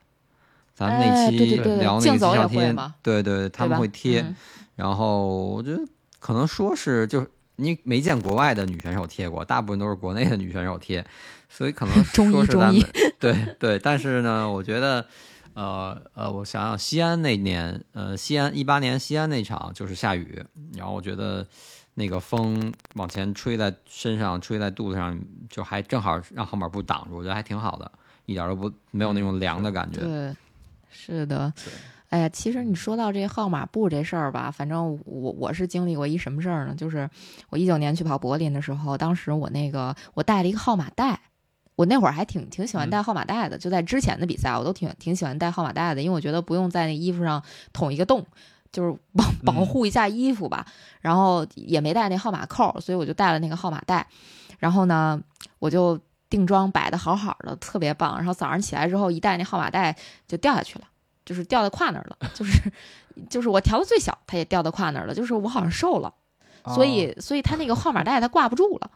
[0.74, 4.22] 咱们那期聊那个绩效贴，对对，他们会贴。
[4.74, 5.80] 然后我觉得
[6.20, 7.26] 可能说是，就
[7.56, 11.02] 你没见国外的女选手贴过，大部分都是国内的女选手贴，
[11.48, 12.84] 所以可能 说是咱们
[13.18, 15.06] 对对，但是呢，我觉得。
[15.56, 20.44] 呃呃，我想想，西安那年，呃，西安一八年西安那场就是下雨，
[20.74, 21.46] 然后我觉得
[21.94, 27.90] 那个风往前吹在身上，吹在肚子上，就还正好让号码布挡住，我觉得还挺好的，
[28.26, 30.00] 一点都不没有那种凉的感觉。
[30.00, 30.36] 对，
[30.90, 31.50] 是的。
[32.10, 36.74] 哎呀，其实你说到这号码布这事儿吧，反正我我是经历过一什么事儿呢？
[36.74, 37.08] 就是
[37.48, 41.18] 我一九年去跑柏林的时候，当时我那个我带了一个号码带。
[41.76, 48.26] 我那会儿还挺挺喜欢带号码带的，就在之前的比赛，我都挺挺喜欢带号码带的，因为我觉得不用在那衣服上捅一个洞，
[48.72, 50.66] 就是保保护一下衣服吧。
[51.02, 54.06] 然后也没带那号码扣，所以我就带了那个号码带。
[54.58, 55.20] 然后呢，
[55.58, 56.00] 我就
[56.30, 58.16] 定妆摆的好好的，特别棒。
[58.16, 59.94] 然后早上起来之后，一带那号码带
[60.26, 60.86] 就掉下去了，
[61.26, 62.72] 就是掉到胯那儿了，就是
[63.28, 66.12] 就是我调的最小，它也掉到胯那儿了，就是我好像瘦了，
[66.74, 68.90] 所以所以它那个号码带它挂不住了。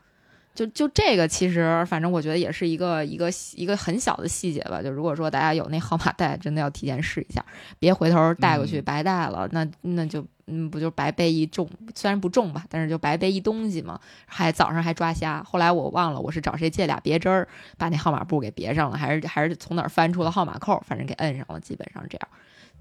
[0.52, 4.82] 就就这个，其实反正我觉得也是一个一个一个很小的细节吧。
[4.82, 7.42] 就如果说大家有那号码带，真的要提前试一下，
[7.78, 9.48] 别回头带过去白带了。
[9.52, 13.98] 那那就嗯，不就白背一重，虽然不重吧，但是就白背一东西嘛。
[14.26, 15.42] 还早上还抓瞎。
[15.44, 17.48] 后来我忘了我是找谁借俩别针儿，
[17.78, 21.60] 把那号码布给别上了，还是还是从哪儿翻出了号码扣，反正给摁上了。
[21.60, 22.28] 基本上这样，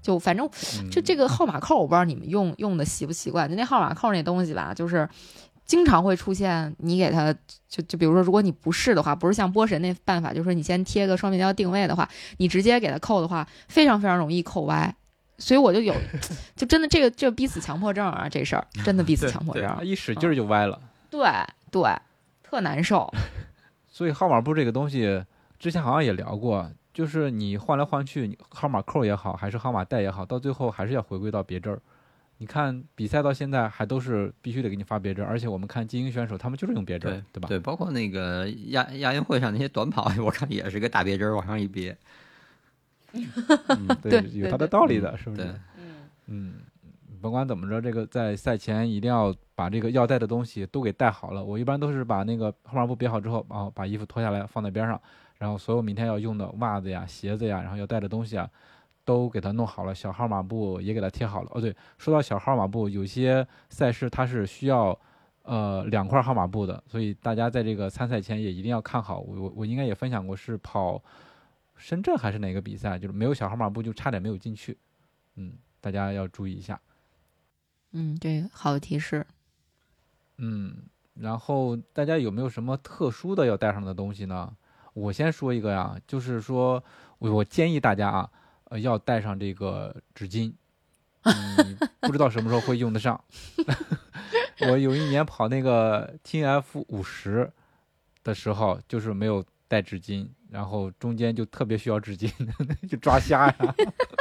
[0.02, 0.50] 就反正
[0.90, 3.48] 就这个号码扣，我不知道你们用用的习不习惯。
[3.48, 5.08] 就那号码扣那东西吧，就是。
[5.70, 7.32] 经常会出现，你给他
[7.68, 12.08] 就就比如说，如果你不是的话，不是像波神那办法，就是说你先贴个双面胶定位的话，
[12.38, 14.92] 你直接给他扣的话，非常非常容易扣歪。
[15.38, 15.94] 所以我就有，
[16.56, 20.76] 就真的这个这逼死强迫症啊，这事儿真的逼死强迫症，一使劲就歪了。
[21.08, 21.30] 对
[21.70, 21.88] 对，
[22.42, 23.08] 特难受。
[23.86, 25.24] 所以号码布这个东西，
[25.56, 31.80] 之前好像也聊过，就是你换来换去，号码扣也好，还是号码带也好，到最后还是要回归到别针儿。
[32.40, 37.46] 你看比赛到现在还都是必须得给你发别针，而且我们看精英选手他们就是用别针，对吧？
[37.46, 41.94] 对，包括那个亚亚运会上那些短跑， 我看也是个大别针往上一别。
[44.00, 45.42] 对，有它的道理的，是不是？
[45.76, 46.54] 嗯嗯，
[47.20, 51.44] 甭管怎么着，这个在赛前一定要把这个要带的东西都给带好了。
[51.44, 54.98] 我一般都是把那个号码布别好之后，然后把衣服脱下来放在边上，
[55.36, 58.48] 然后所有明天要用的袜子呀、鞋子呀，然后要带的东西啊。
[59.04, 61.50] 都给他弄好了，小号码布也给他贴好了。
[61.52, 64.96] 哦，对，说到小号码布，有些赛事它是需要，
[65.42, 69.18] 呃，两块号码布的，所以大家在这个参赛前也一定要看好。
[69.18, 71.02] 我我我应该也分享过，是跑
[71.76, 74.76] 深圳还是哪个比赛，就是没有小号码布就差点没有进去。
[75.36, 76.80] 嗯，大家要注意一下。
[77.92, 79.26] 嗯，对，好提示。
[80.36, 80.76] 嗯，
[81.14, 84.56] 然后大家有没有什么特殊的要带上的东西呢？
[84.92, 86.82] 我先说一个呀，就是说
[87.18, 88.30] 我我建议大家啊。
[88.70, 90.52] 呃，要带上这个纸巾，
[91.24, 93.22] 嗯，不知道什么时候会用得上。
[94.70, 97.50] 我有一年跑那个 T F 五十
[98.22, 102.30] 的时候，就是没有带纸巾，然后中间就特别需要纸巾，
[102.88, 103.74] 就抓瞎呀，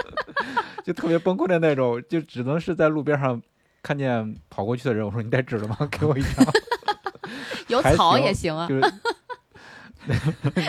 [0.84, 3.40] 就特别崩溃的那种，就只能是在路边上
[3.84, 5.78] 看见跑过去的人，我说你带纸了吗？
[5.92, 6.46] 给我一张。
[7.68, 8.68] 有草也行啊。
[8.68, 8.94] 就是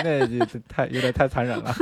[0.05, 1.75] 那就太有点太残忍了。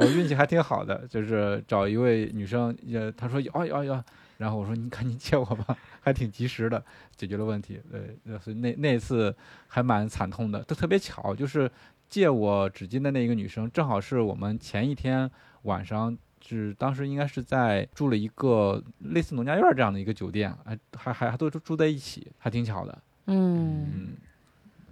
[0.00, 4.04] 我运气还挺好的，就是找一位女生，也她说要要要，
[4.38, 6.82] 然后我说你赶紧借我吧， 还挺及时的
[7.16, 7.80] 解决了问题。
[7.90, 9.34] 对，所以那那次
[9.68, 10.62] 还蛮惨痛的。
[10.64, 11.70] 都特别巧，就是
[12.08, 15.30] 借我纸巾的那一个女生，正好是我们前一天
[15.62, 22.98] 晚上是当时应该是在住了一个类似农家院这样的一个酒店，还还还还都住在一起，还挺巧的。
[23.26, 24.08] 嗯嗯。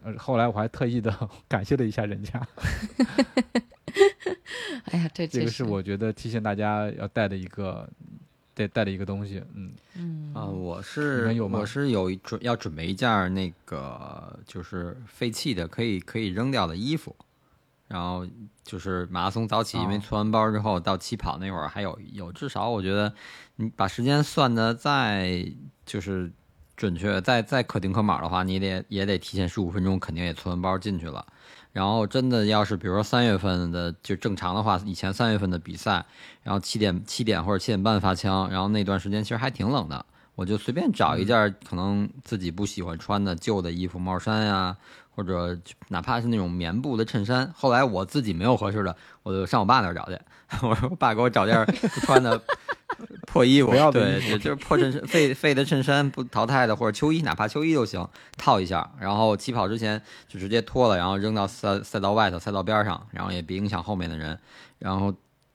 [0.05, 1.13] 呃，后来我还特意的
[1.49, 2.41] 感谢了一下人家。
[4.91, 7.89] 哎呀，这这个是我觉得提醒大家要带的一个
[8.55, 9.43] 带带的一个东西。
[9.55, 17.15] 嗯嗯啊，我是我是有准要准备一件那个就是废弃的可以可以扔掉的衣服，
[17.87, 18.27] 然后
[18.65, 23.13] 就是马拉松早起，因为存完包之后到起跑那会儿还有有至少我觉得
[23.57, 25.45] 你把时间算的再
[25.85, 26.31] 就是。
[26.79, 31.27] 准确，再再可丁可卯的话，你得也得提前十五分钟，肯定也存完包进去了。
[31.79, 36.05] 然后真的要是比如说三月份的就正常的话，以前三月份的比赛，
[36.43, 40.05] 然后七点七点或者七点半发枪，然后那段时间其实还挺冷的，
[40.35, 44.77] 我就随便找一件可能自己不喜欢穿的旧的衣服，帽衫呀，
[45.15, 45.57] 或者
[45.87, 47.49] 哪怕是那种棉布的衬衫。
[47.55, 50.19] 后来我自己没有合适的，我就上我爸那儿找去，
[50.67, 52.43] 我说爸给我找件不穿的。
[53.27, 64.39] 破衣服，对，就是破衬衫、废废的衬衫不淘汰的，或者秋衣，哪怕秋衣都行，套一下，然后起跑之前就直接脱了，然后扔到赛赛道外头、赛道边上，然后也别影响后面的人。
[64.79, 65.15] 然后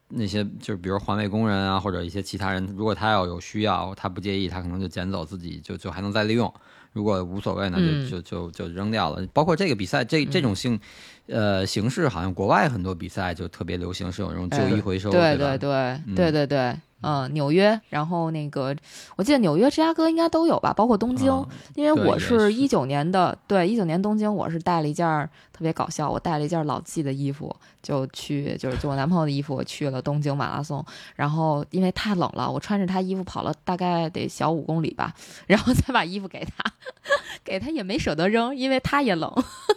[0.10, 6.54] 那些就是比如环卫工人啊，或者一些其他人，如果他要有需要，他不介意，他可能就捡走，自己就就还能再利用。
[6.92, 9.26] 如果无所谓呢，就就就就扔掉了。
[9.34, 10.80] 包括这个比赛，这这种性
[11.26, 16.78] 呃形式，好像国外很多比赛就特别流行，是有这种旧衣回收，对对对对对对。
[17.04, 18.76] 嗯，纽约，然后那个，
[19.18, 21.32] 我记得纽约、芝加哥应该都有吧，包括东京。
[21.76, 25.06] 因为我是一九年的，对，一九年东京，我是带了一件
[25.52, 30.84] 特别搞笑，我带了一件老季的衣服，就去，就是就我男朋友的衣服，去了东京马拉松。
[31.16, 35.14] 然后因为太冷了，我穿着他衣服跑了大概得小五公里吧，
[35.46, 36.72] 然后再把衣服给他，
[37.44, 39.30] 给他也没舍得扔，因为他也冷，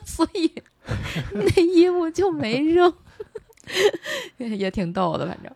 [0.04, 0.52] 所以
[1.34, 2.92] 那衣服就没扔，
[4.38, 5.52] 也挺逗的，反正。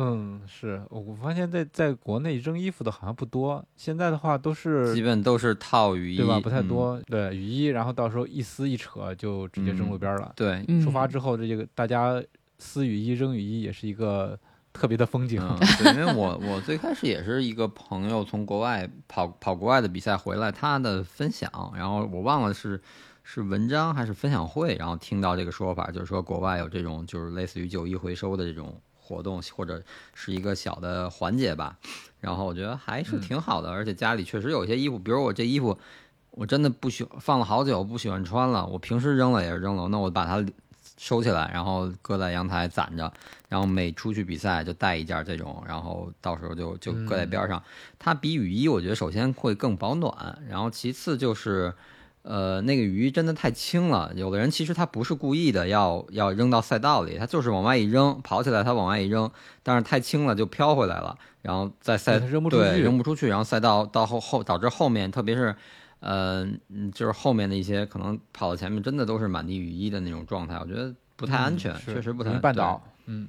[0.00, 3.64] 嗯，是我发现，在在国内扔衣服的好像不多。
[3.74, 6.38] 现在的话，都是基本都是套雨衣，对吧？
[6.38, 7.02] 不太多。
[7.06, 10.32] 对雨衣，然后到时候一撕一扯就直接扔路边了。
[10.36, 12.22] 对，出发之后，这个大家
[12.60, 14.38] 撕雨衣、扔雨衣也是一个
[14.72, 15.42] 特别的风景。
[15.82, 22.80] 对，因为我我最开始也是一个朋友从国外跑跑国外的比赛回来，他的分享，然后我忘了是
[23.24, 28.80] 是文章还是分享会，然后听到这个说法，就是说国外有这种就是类似于九一回收的这种。
[29.08, 29.82] 活动或者
[30.12, 31.78] 是一个小的环节吧，
[32.20, 35.78] 然后我觉得还是挺好的，而且家里确实有些衣服，比如我这衣服
[36.32, 40.44] 我真的不喜放了好久，不喜欢穿了，我平时扔了也是扔了，那我把它
[40.98, 43.10] 收起来，然后搁在阳台攒着，
[43.48, 47.62] 然后每出去比赛就带一件这种，然后到时候就就搁在边上。
[47.98, 51.72] 它比雨衣我觉得首先会更保暖，然后其次就是。
[52.28, 59.30] 呃，那个雨衣真的太轻了，有的人其实他不是故意的，要要扔到赛道里，他就是往外一扔，跑起来他往外一扔，
[59.62, 65.56] 但是太轻了就飘回来了，然后在赛扔不出去，扔不出去，然后赛道到后后导致后面，特别是，
[66.00, 66.46] 呃，
[66.92, 73.26] 就是后面的一些可能跑到前面真的都是满地雨衣的那种状态，我觉得不太安全，确实不太绊倒，嗯。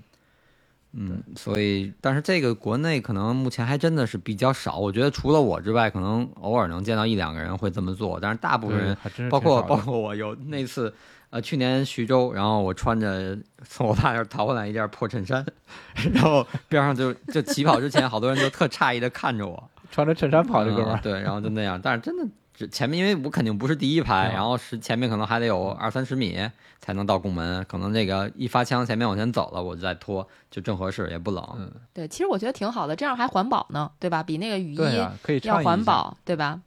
[0.93, 4.77] 嗯，所以，但是这个国内可能目前还真的是比较少。
[4.77, 8.97] 我觉得除了我之外，可能偶尔能见到一两个人会这么做，但是大部分人，
[9.29, 10.91] 包括包括我，有那次，
[11.29, 15.45] 呃，去年徐州，然后我穿着从我爸那儿淘回来一件破衬衫，
[16.13, 22.25] 然后边上就就起跑之前，好多人就特诧异的看着我，穿着衬衫跑的哥们儿，对，然后就那样，但是真的。
[22.67, 26.37] 前面因为我肯定不是第一排，然后是前面可能还得有二三十米
[26.79, 31.55] 才能到拱门，可能这个一发枪前面往前走了，我就再拖，就正合适，也不冷。
[31.57, 34.21] 嗯，对，其实我觉得挺好的，这样还环保呢，对吧？
[34.21, 34.77] 比那个雨衣
[35.21, 36.61] 可以要环保，对吧？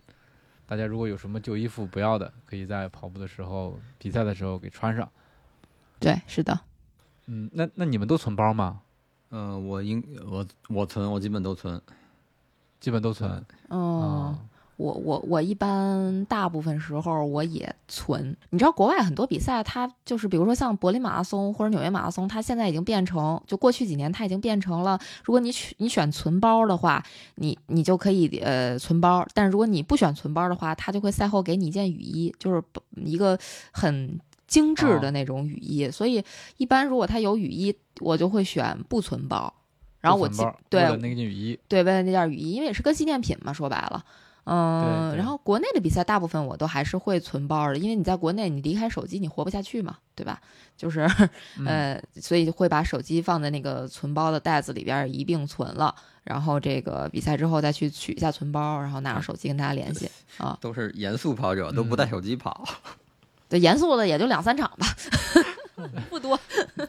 [0.66, 5.06] 大家如果有什么旧衣服不要的，可以在跑步的时候、比赛的时候给穿上。
[6.00, 6.58] 对，是的。
[7.26, 8.80] 嗯，那那你们都存包吗？
[9.30, 11.80] 嗯，我应我我存，我基本都存，
[12.80, 13.44] 基本都存。
[13.68, 14.38] 哦。
[14.82, 27.02] 我我我一般大部分时候我也存，你知道国外很多比赛，它就是比如说像柏林马拉松或者纽约马拉松，它现在已经变成，就过去几年它已经变成了，如果你选你选存包的话，
[27.36, 32.62] 你你就可以呃存包，但是如果你不选存包的话，它就会赛后给你一件雨衣，就是
[32.96, 33.38] 一个
[33.70, 34.18] 很。
[34.48, 36.22] 精致的那种雨衣，所以
[36.58, 39.50] 一般如果它有雨衣，我就会选不存包。
[39.98, 40.28] 然后我
[40.68, 44.04] 对那件雨衣，对，为了那件雨衣，因为也是个纪念品嘛，说白了。
[44.44, 50.40] 嗯，然后国内的比赛大部分我都还是会存包的，因为你在国内你离开手机你活不下去嘛，对吧？
[50.76, 51.08] 就是
[51.64, 60.58] 呃，所以会把手机放在那个存包的袋子里边一并存了，然后这个比赛之后再去取一下存包，然后拿着手机跟大家联系 啊。
[60.60, 62.64] 都是严肃跑者，都不带手机跑。
[63.48, 64.86] 对，严肃的也就两三场吧，
[66.10, 66.38] 不多。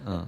[0.05, 0.25] 嗯。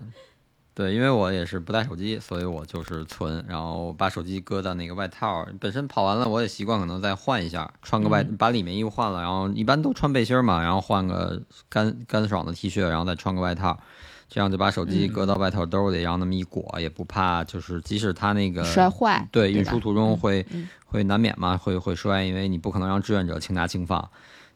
[0.76, 5.48] 对，因为我也是不带手机，所以我就是存，然后把手机搁在那个外套。
[5.58, 13.80] 本身跑完了，我也习惯可能再换一下，穿个外，把里面衣服换了，然后一般都穿背心嘛，然后换个干干爽的 T 恤，然后再穿个外套，
[14.28, 20.18] 这样就把手机搁到外套兜里，然后那么一裹，也不怕，就是即使它那个摔坏，对，运输途中？
[20.18, 20.46] 会
[20.84, 24.10] 会难免嘛，会会摔，因为你不可能让志愿者轻拿轻放，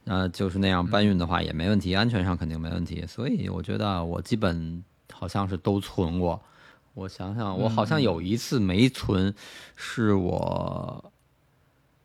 [0.03, 4.83] 呃，就是那样搬运的话也没问题，安全上肯定没问题，所以我觉得我基本。
[5.19, 6.41] 好像是都存过，
[6.93, 9.35] 我想想，我好像有一次没存，
[9.75, 11.11] 是我，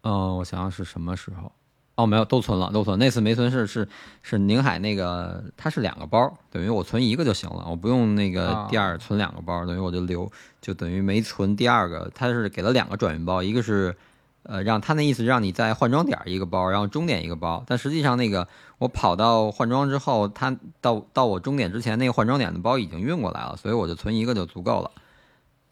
[0.03, 1.53] 嗯，我想想是什么时候？
[1.95, 2.99] 哦，没有，都存了，都存。
[2.99, 3.89] 那次没存是是
[4.21, 10.29] 是宁海那个，它是两个包，等于我存一个就行了，我不用那个第二存两个包，等于我就留，
[10.61, 12.11] 就等于没存第二个。
[12.12, 13.97] 它是给了两个转运包，一个是。
[14.45, 17.64] 呃，让他那意思让你在换装点一个包，然后终点一个包。
[17.66, 18.47] 但实际上，那个
[18.78, 24.90] 我跑到换装之后，他到到我终点之前，那个换装点的包已经运过来了，所以我就存一个就足够了。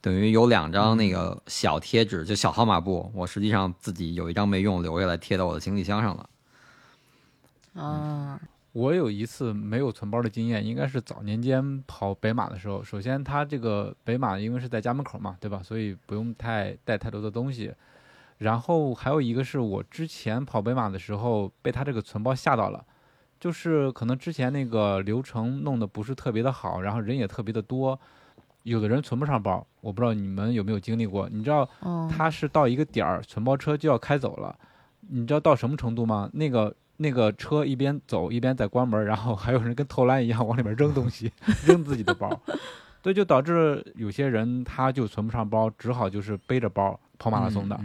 [0.01, 6.29] 等于有两张那个小贴纸，就小号码布，我实际上自己有一张没用，留下来贴到我的行李箱上了。
[7.75, 8.41] 啊，
[8.73, 12.83] 我有一次没有存包的经验，应该是早年间跑北马的时候。
[12.83, 15.61] 首先，它这个北马因为是在家门口嘛，对吧？
[15.63, 17.73] 所以不用太带太多的东西。
[18.43, 22.85] 然后还有一个是我之前跑北马的时候被他这个存包吓到了，
[23.39, 27.99] 就是可能之前那个流程弄得不是特别的好，然后人也特别的多，
[28.65, 31.29] 有的人存不上包，我不知道你们有没有经历过。
[31.31, 31.69] 你知道，
[32.11, 34.55] 他是到一个点儿，存包车就要开走了，
[35.09, 36.29] 你知道到什么程度吗？
[36.33, 41.31] 那个那个车一边走一边在关门，然后还有人跟投篮一样往里面扔东西，
[41.65, 42.29] 扔自己的包，
[43.03, 47.79] 对，就导致有些人他就存不上包，只好就是背着包跑马拉松的。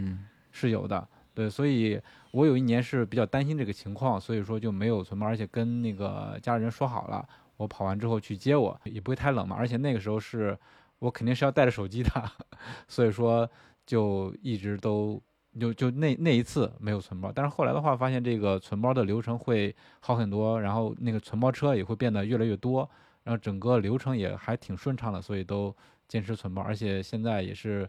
[0.58, 2.00] 是有的，对，所以
[2.32, 7.24] 我有一年是比较担心这个情况，所以说就没有存包，而且跟那个家里人说好了，
[7.56, 10.58] 我跑完之后去接我，也不会太冷嘛，而且那个时候是
[10.98, 12.10] 我肯定是要带着手机的，
[12.88, 13.48] 所以说
[13.86, 15.22] 就一直都
[15.60, 22.90] 就就那那一次没有存包，但是后来的话发现这个存包的流程会好很多，然后那个存包车也会变得越来越多，
[23.22, 25.72] 然后整个流程也还挺顺畅的，所以都
[26.08, 27.88] 坚持存包，而且现在也是。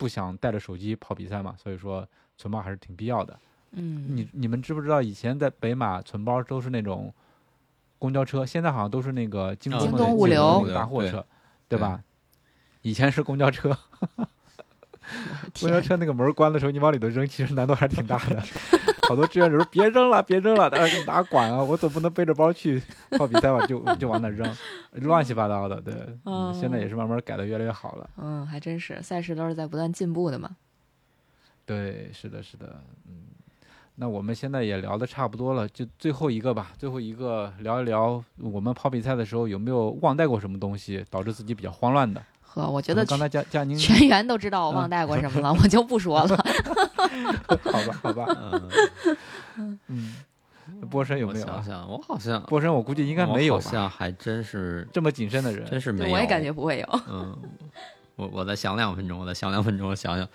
[0.00, 3.38] 不想带着手机跑比赛嘛，所以说存包还是挺必要的。
[3.72, 7.12] 嗯，你你们知不知道以前在北马存包都是那种
[7.98, 11.22] 公交车，现在好像都是那个京东物流大货车，
[11.68, 12.02] 对吧？
[12.80, 13.76] 以前是公交车。
[15.60, 18.42] 公交车那个门关的时候，你往里头扔，其实难度还是挺大的。
[19.10, 20.70] 好多志愿者说：“别扔了，别扔了，
[21.04, 21.60] 哪管啊？
[21.60, 22.80] 我总不能背着包去
[23.18, 23.66] 跑比赛吧？
[23.66, 24.48] 就 就往那扔，
[24.92, 25.92] 乱七八糟的。”对，
[26.54, 28.08] 现在也是慢慢改的越来越好了。
[28.18, 30.50] 嗯，还真是，赛事都是在不断进步的嘛。
[31.66, 32.80] 对，是的，是的。
[33.08, 33.22] 嗯，
[33.96, 36.70] 那我们现在也聊的差不多了，就最后一个吧。
[36.78, 42.22] 最后一个聊一聊，我们跑比赛的时候有没有忘带过什么东西，导致自己比较慌乱的？
[42.52, 46.28] 呵，我觉得刚才佳佳宁全员都知道我忘带过 什么了，我就不说了。
[47.64, 48.26] 好吧，好吧，
[49.56, 50.14] 嗯嗯，
[50.90, 51.46] 波神有没有？
[51.46, 56.14] 想想，我好像波神，我估计应该没有，好像还真是这么谨慎的人，真是没有。
[56.14, 57.00] 我也感觉不会有。
[57.08, 57.38] 嗯，
[58.16, 60.28] 我我再想两分钟，我再想两分钟，我想想。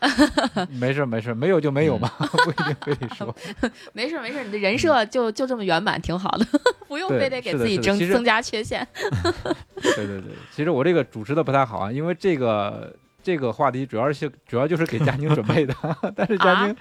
[0.78, 3.34] 没事没事，没有就没有嘛， 不一定非得说。
[3.92, 6.46] 没事没事，你的人设就就这么圆满，挺好的，
[6.86, 8.86] 不用非得给自己增增加缺陷。
[9.82, 12.94] 对对对，其实我这个主持的不太好啊，因为这个。
[13.26, 15.74] 这个话题主要是主要就是给佳宁准备的，
[16.14, 16.76] 但是佳宁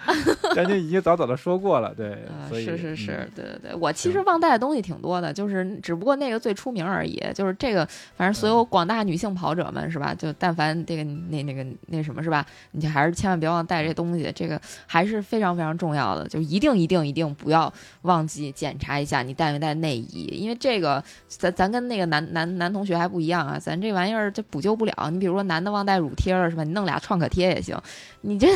[0.53, 2.19] 佳宁已经早早的说过了，对，
[2.53, 7.83] 是是是，对对对，我其实忘带的东西挺多的，就是只不过那个最出名而已，就是这个，
[8.15, 10.13] 反正所有广大女性跑者们是吧？
[10.13, 12.45] 就但凡这个那那个那什么是吧？
[12.73, 17.73] 你就还是千万别忘带这东西，这个还是非常非常重要的，就一定一定一定不要
[18.03, 25.09] 忘记检查一下你带没带内衣，因为这个咱咱跟那个男男男同学还不一样啊，咱这玩意儿就补救不了。
[25.11, 26.34] 你比如说男的忘带乳贴。
[26.49, 26.63] 是吧？
[26.63, 27.79] 你弄俩创可贴也行，
[28.21, 28.47] 你这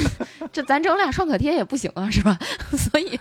[0.52, 2.38] 这咱整俩创可贴也不行啊，是吧？
[2.78, 3.20] 所以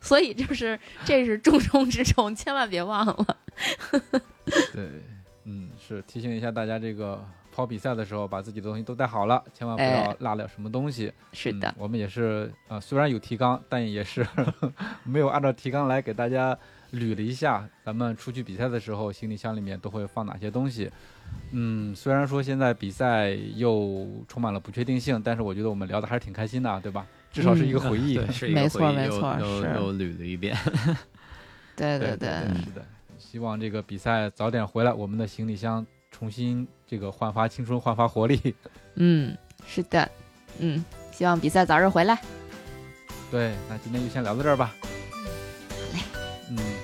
[0.00, 3.36] 所以就是这是重中之重，千万别忘了。
[4.72, 4.88] 对，
[5.44, 11.12] 嗯，是提醒一下大家，这个跑比赛的时候把自己的东西都带好了，千万不要落了什么东西。
[11.32, 14.26] 是的，我们也是呃，虽然有提纲，但也是
[15.04, 16.58] 没有按照提纲来给大家
[16.92, 20.90] 捋了一下，咱们出去比赛的时候行李箱里面都会放哪些东西。
[21.52, 27.06] 嗯，虽然说现在比赛又充满了不确定性，但是我觉得我们聊的还是挺开心的，对吧？
[27.32, 29.12] 至少是一个回忆， 是一个回忆，又
[29.74, 30.56] 又捋了一遍。
[31.76, 32.28] 对对对，
[32.64, 32.84] 是的。
[33.18, 38.54] 希望这个比赛早点回来，我们的行李箱重新这个焕发青春、焕发活力。
[38.94, 40.08] 嗯，是的，
[40.58, 42.16] 嗯，希望比赛早日回来。
[43.30, 44.72] 对，那今天就先聊到这儿吧。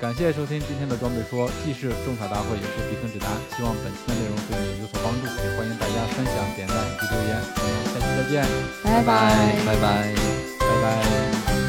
[0.00, 3.28] 感谢收听今天的装备说，既是种草大会，也是避坑指南。
[3.54, 7.36] 希望本期的内容对你有所帮助，也欢迎大家分享、点赞以及留言。
[7.54, 8.48] 我们下期再见，
[8.82, 10.14] 拜拜，拜拜，
[10.58, 11.59] 拜拜。